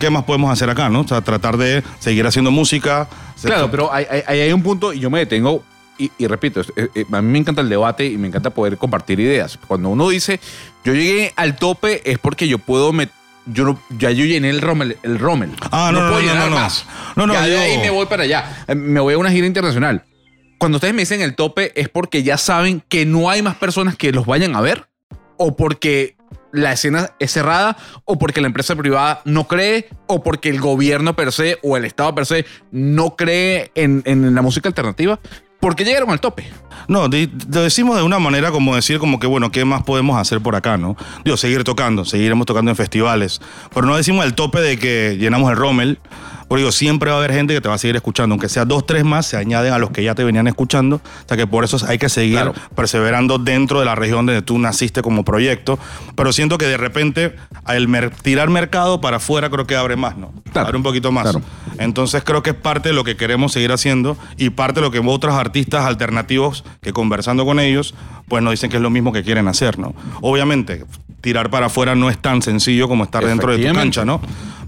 ¿qué 0.00 0.10
más 0.10 0.24
podemos 0.24 0.50
hacer 0.50 0.68
acá, 0.70 0.88
no? 0.88 1.02
O 1.02 1.08
sea, 1.08 1.20
tratar 1.20 1.56
de 1.58 1.82
seguir 2.00 2.26
haciendo 2.26 2.50
música. 2.50 3.08
Claro, 3.42 3.70
pero 3.70 3.92
hay, 3.92 4.06
hay- 4.26 4.40
hay 4.40 4.52
un 4.52 4.62
punto 4.62 4.92
y 4.92 4.98
yo 5.00 5.10
me 5.10 5.20
detengo 5.20 5.62
y, 5.98 6.10
y 6.18 6.26
repito, 6.26 6.60
eh, 6.76 6.88
eh, 6.94 7.04
a 7.10 7.20
mí 7.22 7.28
me 7.32 7.38
encanta 7.38 7.60
el 7.60 7.68
debate 7.68 8.06
y 8.06 8.16
me 8.18 8.28
encanta 8.28 8.50
poder 8.50 8.76
compartir 8.78 9.20
ideas. 9.20 9.58
Cuando 9.66 9.88
uno 9.90 10.08
dice, 10.08 10.40
yo 10.84 10.94
llegué 10.94 11.32
al 11.36 11.56
tope 11.56 12.08
es 12.10 12.18
porque 12.18 12.48
yo 12.48 12.58
puedo 12.58 12.92
met- 12.92 13.10
yo 13.46 13.64
no- 13.64 13.80
ya 13.98 14.10
yo 14.10 14.24
llené 14.24 14.50
el 14.50 14.60
Rommel, 14.60 14.96
el 15.02 15.18
Rommel. 15.18 15.50
Ah, 15.70 15.90
no, 15.92 16.02
no, 16.02 16.10
puedo 16.10 16.22
no, 16.22 16.28
llenar 16.32 16.50
no, 16.50 16.56
más. 16.56 16.86
No, 17.16 17.26
no, 17.26 17.34
ya 17.34 17.42
de 17.46 17.52
yo- 17.52 17.60
ahí 17.60 17.78
me 17.78 17.90
voy 17.90 18.06
para 18.06 18.22
allá. 18.24 18.64
Eh, 18.68 18.74
Me 18.74 19.00
voy 19.00 19.14
a 19.14 19.18
una 19.18 19.30
gira 19.30 19.46
internacional. 19.46 20.04
Cuando 20.58 20.76
ustedes 20.76 20.92
me 20.94 21.02
dicen 21.02 21.20
el 21.22 21.34
tope 21.34 21.72
es 21.80 21.88
porque 21.88 22.22
ya 22.22 22.36
saben 22.36 22.82
que 22.88 23.06
no 23.06 23.30
hay 23.30 23.42
más 23.42 23.56
personas 23.56 23.96
que 23.96 24.12
los 24.12 24.26
vayan 24.26 24.56
a 24.56 24.60
ver 24.60 24.88
o 25.36 25.56
porque 25.56 26.16
la 26.50 26.72
escena 26.72 27.10
es 27.20 27.30
cerrada 27.32 27.76
o 28.04 28.18
porque 28.18 28.40
la 28.40 28.48
empresa 28.48 28.74
privada 28.74 29.20
no 29.24 29.46
cree 29.46 29.88
o 30.06 30.22
porque 30.22 30.48
el 30.48 30.60
gobierno 30.60 31.14
per 31.14 31.30
se 31.30 31.58
o 31.62 31.76
el 31.76 31.84
Estado 31.84 32.14
per 32.14 32.26
se 32.26 32.44
no 32.72 33.14
cree 33.16 33.70
en, 33.74 34.02
en 34.04 34.34
la 34.34 34.42
música 34.42 34.68
alternativa. 34.68 35.20
¿Por 35.60 35.74
qué 35.74 35.84
llegaron 35.84 36.10
al 36.10 36.20
tope? 36.20 36.46
No, 36.86 37.08
lo 37.08 37.62
decimos 37.62 37.96
de 37.96 38.02
una 38.02 38.18
manera 38.18 38.50
como 38.50 38.74
decir 38.74 38.98
como 38.98 39.18
que, 39.18 39.26
bueno, 39.26 39.50
¿qué 39.50 39.64
más 39.64 39.82
podemos 39.82 40.18
hacer 40.18 40.40
por 40.40 40.54
acá, 40.56 40.78
no? 40.78 40.96
Digo, 41.24 41.36
seguir 41.36 41.64
tocando, 41.64 42.04
seguiremos 42.04 42.46
tocando 42.46 42.70
en 42.70 42.76
festivales. 42.76 43.40
Pero 43.74 43.86
no 43.86 43.96
decimos 43.96 44.24
el 44.24 44.34
tope 44.34 44.60
de 44.60 44.78
que 44.78 45.16
llenamos 45.18 45.50
el 45.50 45.56
Rommel. 45.56 45.98
Porque 46.48 46.60
digo, 46.62 46.72
siempre 46.72 47.10
va 47.10 47.16
a 47.16 47.18
haber 47.18 47.32
gente 47.34 47.52
que 47.52 47.60
te 47.60 47.68
va 47.68 47.74
a 47.74 47.78
seguir 47.78 47.94
escuchando. 47.96 48.32
Aunque 48.32 48.48
sea 48.48 48.64
dos, 48.64 48.86
tres 48.86 49.04
más, 49.04 49.26
se 49.26 49.36
añaden 49.36 49.72
a 49.74 49.78
los 49.78 49.90
que 49.90 50.02
ya 50.02 50.14
te 50.14 50.24
venían 50.24 50.46
escuchando. 50.48 50.96
O 50.96 51.28
sea 51.28 51.36
que 51.36 51.46
por 51.46 51.62
eso 51.64 51.76
hay 51.86 51.98
que 51.98 52.08
seguir 52.08 52.36
Claro. 52.36 52.54
perseverando 52.74 53.38
dentro 53.38 53.80
de 53.80 53.84
la 53.84 53.94
región 53.94 54.24
donde 54.24 54.40
tú 54.40 54.58
naciste 54.58 55.02
como 55.02 55.24
proyecto. 55.24 55.78
Pero 56.16 56.32
siento 56.32 56.56
que 56.56 56.64
de 56.66 56.78
repente 56.78 57.36
al 57.64 57.86
mer- 57.86 58.10
tirar 58.22 58.48
mercado 58.48 59.00
para 59.02 59.18
afuera 59.18 59.50
creo 59.50 59.66
que 59.66 59.76
abre 59.76 59.96
más, 59.96 60.16
¿no? 60.16 60.32
Claro. 60.52 60.68
Abre 60.68 60.78
un 60.78 60.82
poquito 60.84 61.12
más. 61.12 61.24
Claro. 61.24 61.42
Entonces 61.78 62.22
creo 62.24 62.42
que 62.42 62.50
es 62.50 62.56
parte 62.56 62.88
de 62.88 62.94
lo 62.94 63.04
que 63.04 63.16
queremos 63.16 63.52
seguir 63.52 63.70
haciendo 63.70 64.16
y 64.38 64.48
parte 64.50 64.80
de 64.80 64.86
lo 64.86 64.90
que 64.90 65.00
otros 65.00 65.34
artistas 65.34 65.84
alternativos 65.84 66.64
que 66.80 66.92
conversando 66.92 67.44
con 67.44 67.60
ellos, 67.60 67.94
pues 68.26 68.42
nos 68.42 68.52
dicen 68.52 68.70
que 68.70 68.76
es 68.76 68.82
lo 68.82 68.90
mismo 68.90 69.12
que 69.12 69.22
quieren 69.22 69.48
hacer, 69.48 69.78
¿no? 69.78 69.94
Obviamente, 70.22 70.84
tirar 71.20 71.50
para 71.50 71.66
afuera 71.66 71.94
no 71.94 72.08
es 72.10 72.18
tan 72.18 72.40
sencillo 72.42 72.88
como 72.88 73.04
estar 73.04 73.24
dentro 73.24 73.54
de 73.56 73.66
tu 73.68 73.74
cancha, 73.74 74.04
¿no? 74.04 74.20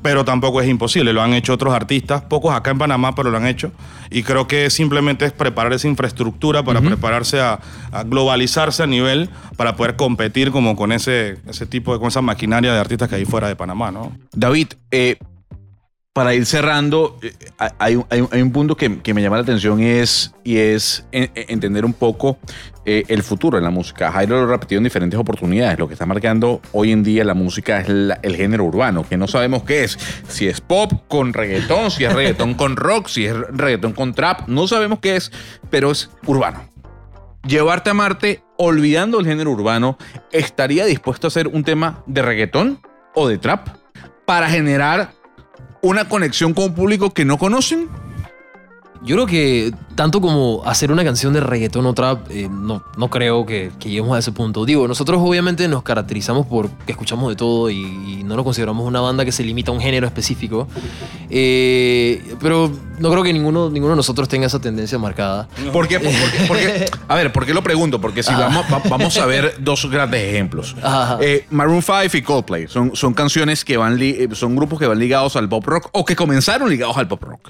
Pero 0.03 0.25
tampoco 0.25 0.63
es 0.63 0.69
imposible, 0.69 1.13
lo 1.13 1.21
han 1.21 1.35
hecho 1.35 1.53
otros 1.53 1.75
artistas, 1.75 2.23
pocos 2.23 2.55
acá 2.55 2.71
en 2.71 2.79
Panamá, 2.79 3.15
pero 3.15 3.31
lo 3.31 3.37
han 3.37 3.47
hecho. 3.47 3.71
Y 4.11 4.23
creo 4.23 4.47
que 4.49 4.71
simplemente 4.71 5.27
es 5.27 5.33
preparar 5.33 5.73
esa 5.75 5.89
infraestructura 5.89 6.63
para 6.63 6.81
prepararse 6.81 7.41
a, 7.41 7.61
a 7.93 8.03
globalizarse 8.05 8.83
a 8.83 8.87
nivel 8.87 9.29
para 9.57 9.77
poder 9.77 9.97
competir 9.97 10.51
como 10.53 10.75
con 10.75 10.93
ese, 10.93 11.37
ese 11.47 11.67
tipo 11.67 11.93
de, 11.93 11.99
con 11.99 12.09
esa 12.09 12.23
maquinaria 12.23 12.73
de 12.73 12.79
artistas 12.81 13.09
que 13.11 13.17
hay 13.17 13.25
fuera 13.27 13.49
de 13.49 13.57
Panamá, 13.57 13.91
¿no? 13.91 14.17
David, 14.33 14.69
eh, 14.91 15.19
para 16.13 16.35
ir 16.35 16.45
cerrando, 16.45 17.19
eh, 17.23 17.33
hay, 17.79 17.95
un- 17.97 18.07
hay 18.11 18.25
hay 18.33 18.43
un 18.43 18.51
punto 18.51 18.77
que, 18.77 18.99
que 19.01 19.15
me 19.15 19.23
llama 19.23 19.37
la 19.37 19.43
atención 19.43 19.81
y 19.81 19.87
es, 19.87 20.35
y 20.43 20.57
es 20.57 21.05
en- 21.13 21.31
en- 21.35 21.45
entender 21.49 21.85
un 21.85 21.93
poco 21.93 22.37
eh, 22.93 23.05
el 23.07 23.23
futuro 23.23 23.57
de 23.57 23.63
la 23.63 23.71
música. 23.71 24.11
Jairo 24.11 24.41
lo 24.41 24.49
repetido 24.49 24.79
en 24.79 24.83
diferentes 24.83 25.17
oportunidades. 25.17 25.79
Lo 25.79 25.87
que 25.87 25.95
está 25.95 26.07
marcando 26.07 26.61
hoy 26.73 26.91
en 26.91 27.05
día 27.05 27.23
la 27.25 27.35
música 27.35 27.79
es 27.79 27.89
el 27.89 28.35
género 28.35 28.65
urbano, 28.65 29.07
que 29.09 29.17
no 29.17 29.29
sabemos 29.29 29.63
qué 29.63 29.85
es. 29.85 29.97
Si 30.27 30.49
es 30.49 30.61
pop 30.61 30.93
con 31.07 31.33
reggaetón, 31.33 31.93
si 31.93 32.03
es 32.03 32.13
reggaetón 32.13 32.55
con 32.55 32.75
rock, 32.75 33.07
si 33.07 33.27
es 33.27 33.33
reggaetón 33.33 33.93
con 33.93 34.13
trap, 34.13 34.49
no 34.49 34.67
sabemos 34.67 34.99
qué 34.99 35.15
es, 35.15 35.31
pero 35.71 35.93
es 35.93 36.11
urbano. 36.27 36.69
Llevarte 37.47 37.91
a 37.91 37.95
Marte, 37.95 38.43
olvidando 38.57 39.21
el 39.21 39.27
género 39.27 39.53
urbano, 39.53 39.97
¿estaría 40.33 40.85
dispuesto 40.85 41.29
a 41.29 41.29
hacer 41.29 41.47
un 41.47 41.63
tema 41.63 42.03
de 42.07 42.23
reggaetón 42.23 42.81
o 43.15 43.29
de 43.29 43.39
trap 43.39 43.69
para 44.27 44.51
generar 44.51 45.13
una 45.81 46.09
conexión 46.09 46.55
con 46.55 46.65
un 46.65 46.75
público 46.75 47.15
que 47.15 47.25
no 47.25 47.39
conocen? 47.39 47.89
Yo 49.03 49.17
creo 49.17 49.27
que 49.27 49.73
tanto 49.95 50.21
como 50.21 50.63
hacer 50.67 50.93
una 50.93 51.03
canción 51.05 51.33
de 51.33 51.41
reggaetón 51.41 51.87
o 51.87 51.95
trap, 51.95 52.31
eh, 52.31 52.49
no, 52.51 52.83
no 52.99 53.09
creo 53.09 53.47
que, 53.47 53.71
que 53.81 53.89
lleguemos 53.89 54.15
a 54.15 54.19
ese 54.19 54.31
punto. 54.33 54.67
Digo, 54.67 54.87
nosotros 54.87 55.19
obviamente 55.23 55.67
nos 55.69 55.83
caracterizamos 55.83 56.47
por 56.47 56.69
que 56.71 56.93
escuchamos 56.93 57.31
de 57.31 57.37
todo 57.37 57.71
y, 57.71 57.77
y 57.77 58.23
no 58.25 58.37
nos 58.37 58.45
consideramos 58.45 58.87
una 58.87 59.01
banda 59.01 59.25
que 59.25 59.33
se 59.33 59.43
limita 59.43 59.71
a 59.71 59.75
un 59.75 59.81
género 59.81 60.07
específico. 60.07 60.69
Eh, 61.31 62.35
pero 62.41 62.71
no 62.99 63.11
creo 63.11 63.23
que 63.23 63.33
ninguno, 63.33 63.71
ninguno 63.71 63.93
de 63.93 63.97
nosotros 63.97 64.29
tenga 64.29 64.47
esa 64.47 64.61
tendencia 64.61 64.99
marcada. 64.99 65.49
¿Por 65.73 65.89
qué? 65.89 66.01
Por- 66.01 66.13
porque- 66.13 66.45
porque- 66.49 66.91
a 67.09 67.15
ver, 67.15 67.33
¿por 67.33 67.47
qué 67.47 67.55
lo 67.55 67.63
pregunto? 67.63 68.01
Porque 68.01 68.23
si 68.23 68.33
vamos, 68.33 68.67
va- 68.71 68.83
vamos 68.89 69.17
a 69.17 69.27
ver 69.27 69.55
dos 69.61 69.89
grandes 69.91 70.23
ejemplos. 70.23 70.77
Eh, 71.23 71.47
Maroon 71.51 71.83
5 71.83 72.17
y 72.17 72.23
Coldplay 72.23 72.69
son, 72.69 72.95
son 72.95 73.15
canciones 73.15 73.65
que 73.65 73.77
van, 73.77 73.97
li- 73.97 74.29
son 74.35 74.57
grupos 74.57 74.79
que 74.79 74.87
van 74.87 74.99
ligados 74.99 75.37
al 75.37 75.49
pop 75.49 75.65
rock 75.65 75.89
o 75.93 76.05
que 76.05 76.17
comenzaron 76.17 76.69
ligados 76.69 76.97
al 76.99 77.09
pop 77.09 77.23
rock. 77.23 77.49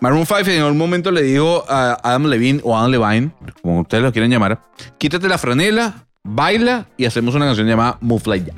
Maroon 0.00 0.26
5 0.26 0.50
en 0.50 0.62
algún 0.62 0.78
momento 0.78 1.10
le 1.10 1.22
digo 1.22 1.64
a 1.68 1.98
Adam 2.02 2.26
Levine 2.26 2.60
o 2.62 2.76
Adam 2.76 2.90
Levine, 2.90 3.30
como 3.62 3.80
ustedes 3.80 4.02
lo 4.02 4.12
quieren 4.12 4.30
llamar, 4.30 4.60
quítate 4.98 5.26
la 5.26 5.38
franela, 5.38 6.06
baila 6.22 6.86
y 6.96 7.06
hacemos 7.06 7.34
una 7.34 7.46
canción 7.46 7.66
llamada 7.66 7.96
Move 8.00 8.22
Like. 8.26 8.52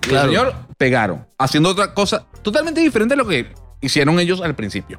Claro. 0.00 0.30
El 0.30 0.36
señor 0.36 0.54
pegaron, 0.78 1.26
haciendo 1.38 1.68
otra 1.70 1.92
cosa 1.92 2.26
totalmente 2.42 2.80
diferente 2.80 3.14
a 3.14 3.16
lo 3.16 3.26
que 3.26 3.52
hicieron 3.80 4.18
ellos 4.18 4.40
al 4.40 4.54
principio. 4.54 4.98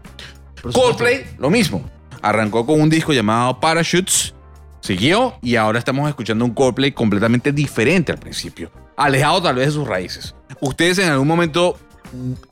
Coldplay, 0.72 1.26
lo 1.38 1.50
mismo. 1.50 1.84
Arrancó 2.22 2.66
con 2.66 2.80
un 2.80 2.90
disco 2.90 3.14
llamado 3.14 3.60
Parachutes, 3.60 4.34
siguió 4.82 5.36
y 5.42 5.56
ahora 5.56 5.80
estamos 5.80 6.08
escuchando 6.08 6.46
un 6.46 6.54
Coldplay 6.54 6.92
completamente 6.92 7.52
diferente 7.52 8.12
al 8.12 8.20
principio, 8.20 8.72
alejado 8.98 9.42
tal 9.42 9.56
vez 9.56 9.68
de 9.68 9.72
sus 9.74 9.88
raíces. 9.88 10.36
Ustedes 10.62 11.00
en 11.00 11.10
algún 11.10 11.28
momento 11.28 11.78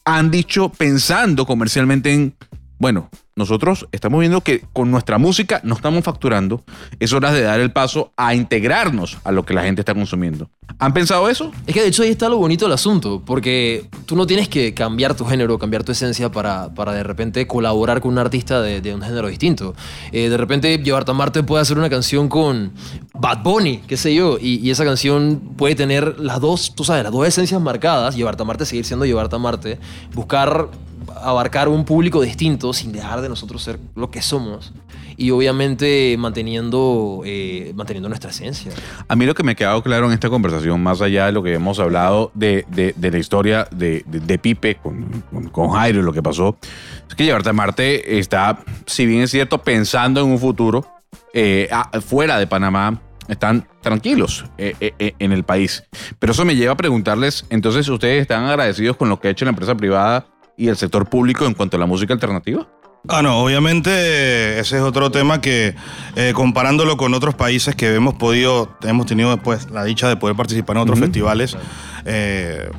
han 0.03 0.31
dicho 0.31 0.69
pensando 0.69 1.45
comercialmente 1.45 2.11
en, 2.11 2.35
bueno, 2.79 3.09
nosotros 3.35 3.87
estamos 3.91 4.19
viendo 4.19 4.41
que 4.41 4.63
con 4.73 4.91
nuestra 4.91 5.17
música 5.17 5.59
no 5.63 5.73
estamos 5.73 6.03
facturando, 6.03 6.63
es 6.99 7.13
hora 7.13 7.31
de 7.31 7.41
dar 7.41 7.59
el 7.59 7.71
paso 7.71 8.13
a 8.15 8.35
integrarnos 8.35 9.17
a 9.23 9.31
lo 9.31 9.45
que 9.45 9.53
la 9.53 9.63
gente 9.63 9.81
está 9.81 9.93
consumiendo. 9.93 10.49
¿Han 10.79 10.93
pensado 10.93 11.29
eso? 11.29 11.51
Es 11.65 11.73
que 11.73 11.81
de 11.81 11.87
hecho 11.87 12.03
ahí 12.03 12.09
está 12.09 12.29
lo 12.29 12.37
bonito 12.37 12.65
del 12.65 12.73
asunto, 12.73 13.23
porque 13.25 13.89
tú 14.05 14.15
no 14.15 14.27
tienes 14.27 14.49
que 14.49 14.73
cambiar 14.73 15.15
tu 15.15 15.25
género, 15.25 15.57
cambiar 15.57 15.83
tu 15.83 15.91
esencia 15.91 16.31
para, 16.31 16.73
para 16.73 16.93
de 16.93 17.03
repente 17.03 17.47
colaborar 17.47 18.01
con 18.01 18.11
un 18.11 18.19
artista 18.19 18.61
de, 18.61 18.93
un 18.93 19.01
género 19.01 19.27
distinto. 19.27 19.75
Eh, 20.11 20.29
de 20.29 20.37
repente 20.37 20.77
Llevarte 20.77 21.11
a 21.11 21.13
Marte 21.13 21.43
puede 21.43 21.61
hacer 21.61 21.77
una 21.77 21.89
canción 21.89 22.27
con 22.29 22.73
Bad 23.13 23.43
Bunny, 23.43 23.77
qué 23.87 23.97
sé 23.97 24.13
yo, 24.13 24.37
y, 24.39 24.69
esa 24.69 24.85
canción 24.85 25.53
puede 25.55 25.75
tener 25.75 26.19
las 26.19 26.39
dos, 26.39 26.73
tú 26.75 26.83
sabes, 26.83 27.03
las 27.03 27.11
dos 27.11 27.27
esencias 27.27 27.61
marcadas, 27.61 28.15
Llevarte 28.15 28.43
a 28.43 28.45
Marte 28.45 28.65
seguir 28.65 28.85
siendo 28.85 29.05
Llevarte 29.05 29.35
a 29.35 29.39
Marte, 29.39 29.79
buscar 30.13 30.69
abarcar 31.21 31.67
un 31.69 31.85
público 31.85 32.21
distinto 32.21 32.73
sin 32.73 32.91
dejar 32.91 33.21
de 33.21 33.29
nosotros 33.29 33.61
ser 33.63 33.79
lo 33.95 34.09
que 34.11 34.21
somos 34.21 34.73
y 35.15 35.29
obviamente 35.31 36.15
manteniendo, 36.17 37.21
eh, 37.25 37.71
manteniendo 37.75 38.09
nuestra 38.09 38.31
esencia. 38.31 38.71
A 39.07 39.15
mí 39.15 39.25
lo 39.25 39.35
que 39.35 39.43
me 39.43 39.51
ha 39.51 39.55
quedado 39.55 39.83
claro 39.83 40.07
en 40.07 40.13
esta 40.13 40.29
conversación, 40.29 40.81
más 40.81 41.01
allá 41.01 41.27
de 41.27 41.31
lo 41.31 41.43
que 41.43 41.53
hemos 41.53 41.79
hablado 41.79 42.31
de, 42.33 42.65
de- 42.69 43.11
la 43.11 43.17
historia 43.17 43.67
de, 43.71 44.03
de- 44.07 44.39
Pipe 44.39 44.75
con, 44.81 45.23
con, 45.51 45.69
Jairo 45.69 45.99
y 45.99 46.03
lo 46.03 46.11
que 46.13 46.23
pasó, 46.23 46.57
es 47.07 47.15
que 47.15 47.23
Llevarte 47.25 47.49
a 47.49 47.53
Marte 47.53 48.17
está, 48.17 48.59
si 48.87 49.05
bien 49.05 49.21
es 49.21 49.31
cierto, 49.31 49.59
pensando 49.59 50.19
en 50.21 50.27
un 50.27 50.39
futuro 50.39 50.85
eh, 51.33 51.69
fuera 52.05 52.39
de 52.39 52.47
Panamá, 52.47 52.99
están 53.27 53.67
tranquilos 53.81 54.45
eh, 54.57 55.13
en 55.19 55.31
el 55.31 55.43
país. 55.43 55.83
Pero 56.19 56.33
eso 56.33 56.43
me 56.43 56.55
lleva 56.55 56.73
a 56.73 56.77
preguntarles, 56.77 57.45
entonces, 57.49 57.87
¿ustedes 57.87 58.21
están 58.23 58.45
agradecidos 58.45 58.97
con 58.97 59.09
lo 59.09 59.19
que 59.19 59.27
ha 59.27 59.31
hecho 59.31 59.45
la 59.45 59.49
empresa 59.49 59.75
privada 59.75 60.25
y 60.57 60.67
el 60.67 60.77
sector 60.77 61.07
público 61.09 61.45
en 61.45 61.53
cuanto 61.53 61.77
a 61.77 61.79
la 61.79 61.85
música 61.85 62.13
alternativa? 62.13 62.67
Ah, 63.09 63.21
no, 63.21 63.43
obviamente 63.43 64.59
ese 64.59 64.77
es 64.77 64.81
otro 64.81 65.11
tema 65.11 65.41
que 65.41 65.75
eh, 66.15 66.31
comparándolo 66.33 66.95
con 66.95 67.13
otros 67.13 67.35
países 67.35 67.75
que 67.75 67.93
hemos 67.93 68.13
podido, 68.13 68.77
hemos 68.83 69.07
tenido 69.07 69.35
pues 69.37 69.69
la 69.71 69.83
dicha 69.83 70.07
de 70.07 70.15
poder 70.15 70.37
participar 70.37 70.77
en 70.77 70.83
otros 70.83 70.97
Ujú. 70.99 71.07
festivales, 71.07 71.57
eh, 72.05 72.69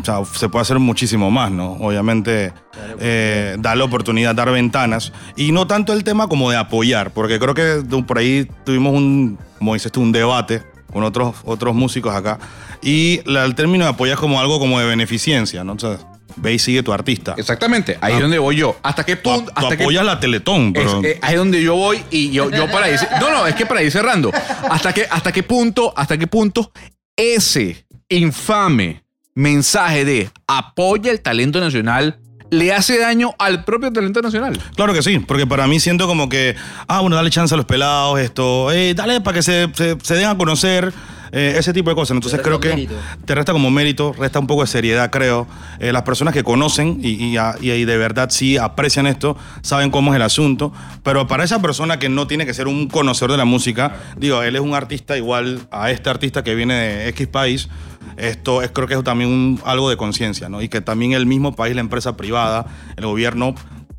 o 0.00 0.04
sea, 0.04 0.22
se 0.34 0.50
puede 0.50 0.62
hacer 0.62 0.78
muchísimo 0.78 1.30
más, 1.30 1.50
¿no? 1.50 1.72
Obviamente 1.80 2.52
eh, 2.98 3.56
dar 3.58 3.78
la 3.78 3.84
oportunidad, 3.84 4.34
dar 4.34 4.50
ventanas 4.50 5.14
y 5.34 5.50
no 5.50 5.66
tanto 5.66 5.94
el 5.94 6.04
tema 6.04 6.28
como 6.28 6.50
de 6.50 6.58
apoyar, 6.58 7.10
porque 7.12 7.38
creo 7.38 7.54
que 7.54 7.82
por 8.06 8.18
ahí 8.18 8.46
tuvimos 8.64 8.92
un, 8.94 9.38
como 9.58 9.72
dices 9.72 9.90
tú, 9.90 10.02
un 10.02 10.12
debate 10.12 10.62
con 10.92 11.04
otros, 11.04 11.36
otros 11.44 11.74
músicos 11.74 12.14
acá 12.14 12.38
y 12.82 13.20
la- 13.24 13.46
el 13.46 13.54
término 13.54 13.84
de 13.86 13.92
apoyar 13.92 14.14
es 14.16 14.20
como 14.20 14.40
algo 14.40 14.58
como 14.58 14.78
de 14.78 14.84
beneficencia, 14.84 15.64
¿no? 15.64 15.72
O 15.72 15.78
sea, 15.78 15.96
ve 16.40 16.54
y 16.54 16.58
sigue 16.58 16.82
tu 16.82 16.92
artista. 16.92 17.34
Exactamente, 17.36 17.98
ahí 18.00 18.14
es 18.14 18.20
donde 18.20 18.38
voy 18.38 18.56
yo. 18.56 18.78
¿Hasta 18.82 19.04
qué 19.04 19.16
punto? 19.16 19.52
tú 19.52 19.52
hasta 19.54 19.76
qué 19.76 19.82
apoyas 19.84 20.04
la 20.04 20.18
Teletón, 20.20 20.72
Es, 20.74 20.84
pero... 20.84 21.04
eh, 21.04 21.18
ahí 21.22 21.32
es 21.34 21.38
donde 21.38 21.62
yo 21.62 21.76
voy 21.76 22.02
y 22.10 22.30
yo, 22.30 22.50
yo 22.50 22.70
para 22.70 22.90
ir. 22.90 22.98
No, 23.20 23.30
no, 23.30 23.46
es 23.46 23.54
que 23.54 23.66
para 23.66 23.82
ir 23.82 23.90
cerrando. 23.90 24.30
¿Hasta 24.70 24.92
qué, 24.92 25.06
hasta 25.10 25.32
qué 25.32 25.42
punto, 25.42 25.92
hasta 25.96 26.16
qué 26.18 26.26
punto 26.26 26.72
ese 27.16 27.84
infame 28.08 29.02
mensaje 29.34 30.04
de 30.04 30.30
apoya 30.46 31.10
el 31.12 31.20
talento 31.20 31.60
nacional 31.60 32.18
le 32.50 32.72
hace 32.72 32.98
daño 32.98 33.34
al 33.38 33.64
propio 33.64 33.92
talento 33.92 34.20
nacional? 34.20 34.60
Claro 34.74 34.92
que 34.92 35.02
sí, 35.02 35.20
porque 35.20 35.46
para 35.46 35.66
mí 35.66 35.78
siento 35.78 36.06
como 36.06 36.28
que, 36.28 36.56
ah, 36.88 37.00
bueno, 37.00 37.14
dale 37.16 37.30
chance 37.30 37.54
a 37.54 37.56
los 37.56 37.66
pelados, 37.66 38.18
esto, 38.18 38.72
eh, 38.72 38.92
dale 38.94 39.20
para 39.20 39.36
que 39.36 39.42
se, 39.42 39.68
se, 39.74 39.96
se 40.02 40.14
den 40.16 40.26
a 40.26 40.36
conocer, 40.36 40.92
eh, 41.32 41.54
ese 41.58 41.72
tipo 41.72 41.90
de 41.90 41.96
cosas. 41.96 42.14
Entonces 42.16 42.40
creo 42.42 42.60
que 42.60 42.70
mérito. 42.70 42.94
te 43.24 43.34
resta 43.34 43.52
como 43.52 43.70
mérito, 43.70 44.12
resta 44.18 44.38
un 44.38 44.46
poco 44.46 44.62
de 44.62 44.66
seriedad, 44.68 45.10
creo. 45.10 45.46
Eh, 45.78 45.92
las 45.92 46.02
personas 46.02 46.34
que 46.34 46.42
conocen 46.44 46.98
y, 47.02 47.08
y- 47.36 47.38
y 47.70 47.84
de 47.84 47.96
verdad 47.96 48.30
sí 48.30 48.56
aprecian 48.56 49.06
esto, 49.06 49.36
saben 49.62 49.90
cómo 49.90 50.12
es 50.12 50.16
el 50.16 50.22
asunto, 50.22 50.72
pero 51.02 51.26
para 51.26 51.44
esa 51.44 51.60
persona 51.62 51.98
que 51.98 52.08
no 52.08 52.26
tiene 52.26 52.46
que 52.46 52.54
ser 52.54 52.68
un 52.68 52.88
conocedor 52.88 53.30
de 53.32 53.36
la 53.36 53.44
música, 53.44 53.94
digo, 54.16 54.42
él 54.42 54.54
es 54.56 54.62
un 54.62 54.74
artista 54.74 55.16
igual 55.16 55.60
a 55.70 55.90
este 55.90 56.10
artista 56.10 56.42
que 56.44 56.54
viene 56.54 56.74
de 56.74 57.08
X 57.10 57.26
país. 57.28 57.68
Esto 58.16 58.60
es, 58.62 58.70
creo 58.70 58.86
que 58.86 58.94
es 58.94 59.04
también 59.04 59.30
un- 59.30 59.60
algo 59.64 59.88
de 59.88 59.96
conciencia, 59.96 60.48
¿no? 60.48 60.60
Y 60.62 60.68
que 60.68 60.80
también 60.80 61.12
el 61.12 61.26
mismo 61.26 61.54
país, 61.56 61.74
la 61.74 61.80
empresa 61.80 62.16
privada, 62.16 62.66
el 62.96 63.06
gobierno 63.06 63.54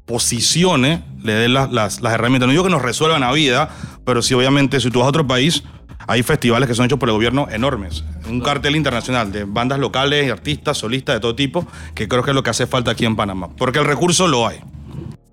posicione, 0.06 1.04
le 1.24 1.34
dé 1.34 1.48
las, 1.48 1.72
las- 1.72 2.02
las 2.02 2.14
herramientas. 2.14 2.48
No 2.48 2.52
digo 2.52 2.64
que 2.64 2.70
nos 2.70 2.82
resuelvan 2.82 3.22
la 3.22 3.32
vida, 3.32 3.70
pero 4.06 4.22
sí, 4.22 4.34
obviamente, 4.34 4.80
si 4.82 4.92
tú 4.92 5.00
vas 5.00 5.06
a 5.06 5.10
otro 5.10 5.26
país, 5.26 5.64
hay 6.12 6.24
festivales 6.24 6.68
que 6.68 6.76
son 6.76 6.86
hechos 6.86 7.00
por 7.00 7.08
el 7.08 7.14
gobierno 7.14 7.48
enormes. 7.50 8.04
Un 8.30 8.42
cartel 8.42 8.76
internacional 8.76 9.32
de 9.32 9.46
bandas 9.46 9.80
locales, 9.80 10.30
artistas, 10.30 10.78
solistas 10.78 11.16
de 11.16 11.20
todo 11.22 11.36
tipo, 11.36 11.66
que 11.96 12.10
creo 12.10 12.22
que 12.22 12.32
es 12.32 12.36
lo 12.36 12.44
que 12.44 12.50
hace 12.50 12.68
falta 12.68 12.92
aquí 12.92 13.06
en 13.06 13.16
Panamá. 13.16 13.50
Porque 13.58 13.80
el 13.80 13.86
recurso 13.86 14.28
lo 14.28 14.46
hay. 14.46 14.60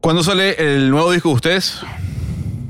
¿Cuándo 0.00 0.22
sale 0.22 0.54
el 0.58 0.90
nuevo 0.90 1.10
disco 1.10 1.30
de 1.30 1.34
ustedes? 1.34 1.80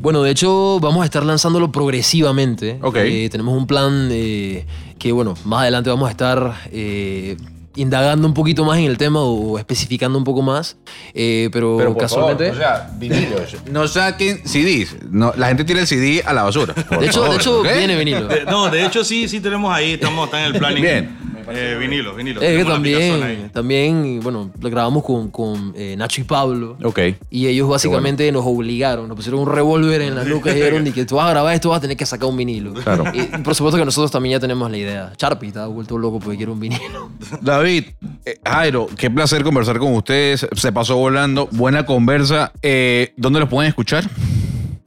Bueno, 0.00 0.22
de 0.22 0.30
hecho, 0.30 0.80
vamos 0.80 1.02
a 1.02 1.04
estar 1.04 1.22
lanzándolo 1.22 1.70
progresivamente. 1.70 2.78
Ok. 2.80 2.96
Eh, 2.96 3.28
tenemos 3.30 3.54
un 3.54 3.66
plan 3.66 4.08
eh, 4.10 4.64
que, 4.98 5.12
bueno, 5.12 5.34
más 5.44 5.62
adelante 5.62 5.90
vamos 5.90 6.08
a 6.08 6.10
estar 6.10 6.54
eh, 6.72 7.36
indagando 7.78 8.26
un 8.26 8.34
poquito 8.34 8.64
más 8.64 8.78
en 8.78 8.84
el 8.84 8.98
tema 8.98 9.22
o 9.22 9.58
especificando 9.58 10.18
un 10.18 10.24
poco 10.24 10.42
más. 10.42 10.76
Eh, 11.14 11.48
pero, 11.52 11.96
casualmente. 11.96 12.54
sea, 12.54 12.90
vinilos. 12.98 13.56
No 13.70 13.86
saquen 13.88 14.42
CDs. 14.46 14.96
No, 15.10 15.32
la 15.36 15.48
gente 15.48 15.64
tira 15.64 15.80
el 15.80 15.86
CD 15.86 16.22
a 16.24 16.32
la 16.32 16.42
basura. 16.42 16.74
de 16.74 17.06
hecho, 17.06 17.20
favor, 17.20 17.30
de 17.30 17.36
hecho 17.36 17.60
¿ok? 17.60 17.68
viene 17.76 17.96
vinilo. 17.96 18.28
no, 18.50 18.68
de 18.68 18.84
hecho 18.84 19.04
sí, 19.04 19.28
sí 19.28 19.40
tenemos 19.40 19.72
ahí, 19.72 19.92
estamos 19.92 20.26
está 20.26 20.44
en 20.44 20.54
el 20.54 20.58
planning. 20.58 20.82
Bien. 20.82 21.16
Eh, 21.50 21.76
vinilo, 21.78 22.14
vinilo. 22.14 22.40
Es 22.40 22.46
que 22.46 22.52
Tenemos 22.52 22.68
la 22.72 22.78
aplicación 22.78 23.20
también, 23.20 23.40
ahí. 23.44 23.50
también, 23.52 24.20
bueno, 24.22 24.50
lo 24.60 24.70
grabamos 24.70 25.04
con, 25.04 25.30
con 25.30 25.72
eh, 25.76 25.94
Nacho 25.96 26.20
y 26.20 26.24
Pablo. 26.24 26.76
Ok. 26.82 27.00
Y 27.30 27.46
ellos 27.46 27.68
básicamente 27.68 28.30
nos 28.32 28.44
obligaron, 28.46 29.08
nos 29.08 29.16
pusieron 29.16 29.40
un 29.40 29.48
revólver 29.48 30.02
en 30.02 30.14
la 30.14 30.24
nuca 30.24 30.50
y 30.50 30.54
dijeron 30.54 30.86
y 30.86 30.92
que 30.92 31.04
tú 31.04 31.16
vas 31.16 31.26
a 31.26 31.30
grabar 31.30 31.54
esto 31.54 31.70
vas 31.70 31.78
a 31.78 31.80
tener 31.82 31.96
que 31.96 32.06
sacar 32.06 32.28
un 32.28 32.36
vinilo. 32.36 32.74
Claro. 32.74 33.04
Y 33.12 33.22
por 33.42 33.54
supuesto 33.54 33.78
que 33.78 33.84
nosotros 33.84 34.10
también 34.10 34.32
ya 34.36 34.40
tenemos 34.40 34.70
la 34.70 34.76
idea. 34.76 35.12
Charpi 35.16 35.48
está 35.48 35.66
vuelto 35.66 35.98
loco 35.98 36.18
porque 36.20 36.36
quiere 36.36 36.52
un 36.52 36.60
vinilo. 36.60 37.10
David, 37.40 37.84
eh, 38.24 38.38
Jairo, 38.44 38.88
qué 38.96 39.10
placer 39.10 39.42
conversar 39.42 39.78
con 39.78 39.94
ustedes. 39.94 40.46
Se 40.54 40.72
pasó 40.72 40.96
volando. 40.96 41.48
Buena 41.52 41.84
conversa. 41.86 42.52
Eh, 42.62 43.12
¿Dónde 43.16 43.40
los 43.40 43.48
pueden 43.48 43.68
escuchar? 43.68 44.08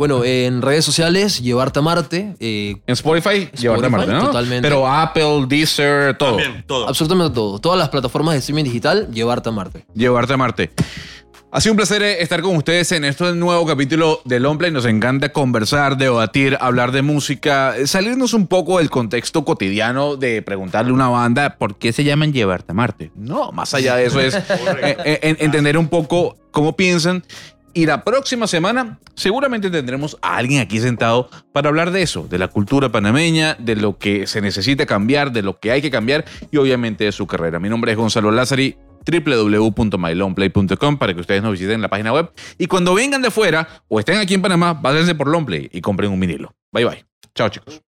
Bueno, 0.01 0.23
en 0.23 0.63
redes 0.63 0.83
sociales, 0.83 1.43
Llevarte 1.43 1.77
a 1.77 1.83
Marte, 1.83 2.33
eh, 2.39 2.73
En 2.87 2.93
Spotify, 2.93 3.47
llevarte 3.55 3.85
a 3.85 3.89
Marte, 3.89 4.11
¿no? 4.11 4.25
totalmente. 4.25 4.67
Pero 4.67 4.87
Apple, 4.87 5.45
Deezer, 5.47 6.17
todo. 6.17 6.37
También, 6.37 6.63
todo. 6.65 6.87
absolutamente 6.89 7.35
todo. 7.35 7.59
Todas 7.59 7.77
las 7.77 7.89
plataformas 7.89 8.33
de 8.33 8.39
streaming 8.39 8.63
digital, 8.63 9.09
Llevarte 9.11 9.49
a 9.49 9.51
Marte. 9.51 9.85
Llevarte 9.93 10.33
a 10.33 10.37
Marte. 10.37 10.71
Ha 11.51 11.61
sido 11.61 11.73
un 11.73 11.77
placer 11.77 12.01
eh, 12.01 12.19
estar 12.23 12.41
con 12.41 12.55
ustedes 12.55 12.91
en 12.93 13.05
este 13.05 13.31
nuevo 13.35 13.63
capítulo 13.67 14.21
de 14.25 14.39
Longplay. 14.39 14.71
Nos 14.71 14.85
encanta 14.87 15.31
conversar, 15.31 15.97
debatir, 15.97 16.57
hablar 16.59 16.91
de 16.93 17.03
música, 17.03 17.77
eh, 17.77 17.85
salirnos 17.85 18.33
un 18.33 18.47
poco 18.47 18.79
del 18.79 18.89
contexto 18.89 19.45
cotidiano 19.45 20.15
de 20.15 20.41
preguntarle 20.41 20.89
a 20.89 20.95
una 20.95 21.09
banda 21.09 21.57
por 21.59 21.75
qué 21.75 21.93
se 21.93 22.03
llaman 22.03 22.33
Llevarte 22.33 22.71
a 22.71 22.73
Marte. 22.73 23.11
No, 23.13 23.51
más 23.51 23.75
allá 23.75 23.97
de 23.97 24.05
eso 24.07 24.19
es 24.19 24.33
eh, 24.81 24.97
eh, 25.05 25.19
en- 25.21 25.37
entender 25.41 25.77
un 25.77 25.89
poco 25.89 26.37
cómo 26.49 26.75
piensan. 26.75 27.23
Y 27.73 27.85
la 27.85 28.03
próxima 28.03 28.47
semana 28.47 28.99
seguramente 29.15 29.69
tendremos 29.69 30.17
a 30.21 30.35
alguien 30.37 30.59
aquí 30.61 30.79
sentado 30.79 31.29
para 31.53 31.69
hablar 31.69 31.91
de 31.91 32.01
eso, 32.01 32.27
de 32.27 32.37
la 32.37 32.49
cultura 32.49 32.89
panameña, 32.89 33.55
de 33.59 33.75
lo 33.75 33.97
que 33.97 34.27
se 34.27 34.41
necesita 34.41 34.85
cambiar, 34.85 35.31
de 35.31 35.41
lo 35.41 35.59
que 35.59 35.71
hay 35.71 35.81
que 35.81 35.89
cambiar 35.89 36.25
y 36.51 36.57
obviamente 36.57 37.05
de 37.05 37.11
su 37.11 37.27
carrera. 37.27 37.59
Mi 37.59 37.69
nombre 37.69 37.91
es 37.91 37.97
Gonzalo 37.97 38.31
Lázari 38.31 38.75
www.mylongplay.com 39.05 40.97
para 40.97 41.13
que 41.13 41.21
ustedes 41.21 41.41
nos 41.41 41.53
visiten 41.53 41.81
la 41.81 41.89
página 41.89 42.13
web 42.13 42.31
y 42.57 42.67
cuando 42.67 42.93
vengan 42.93 43.21
de 43.21 43.31
fuera 43.31 43.67
o 43.87 43.99
estén 43.99 44.17
aquí 44.17 44.33
en 44.33 44.41
Panamá, 44.41 44.73
váyanse 44.73 45.15
por 45.15 45.27
Longplay 45.27 45.69
y 45.71 45.81
compren 45.81 46.11
un 46.11 46.19
vinilo. 46.19 46.53
Bye 46.71 46.85
bye. 46.85 47.05
Chao 47.33 47.49
chicos. 47.49 47.79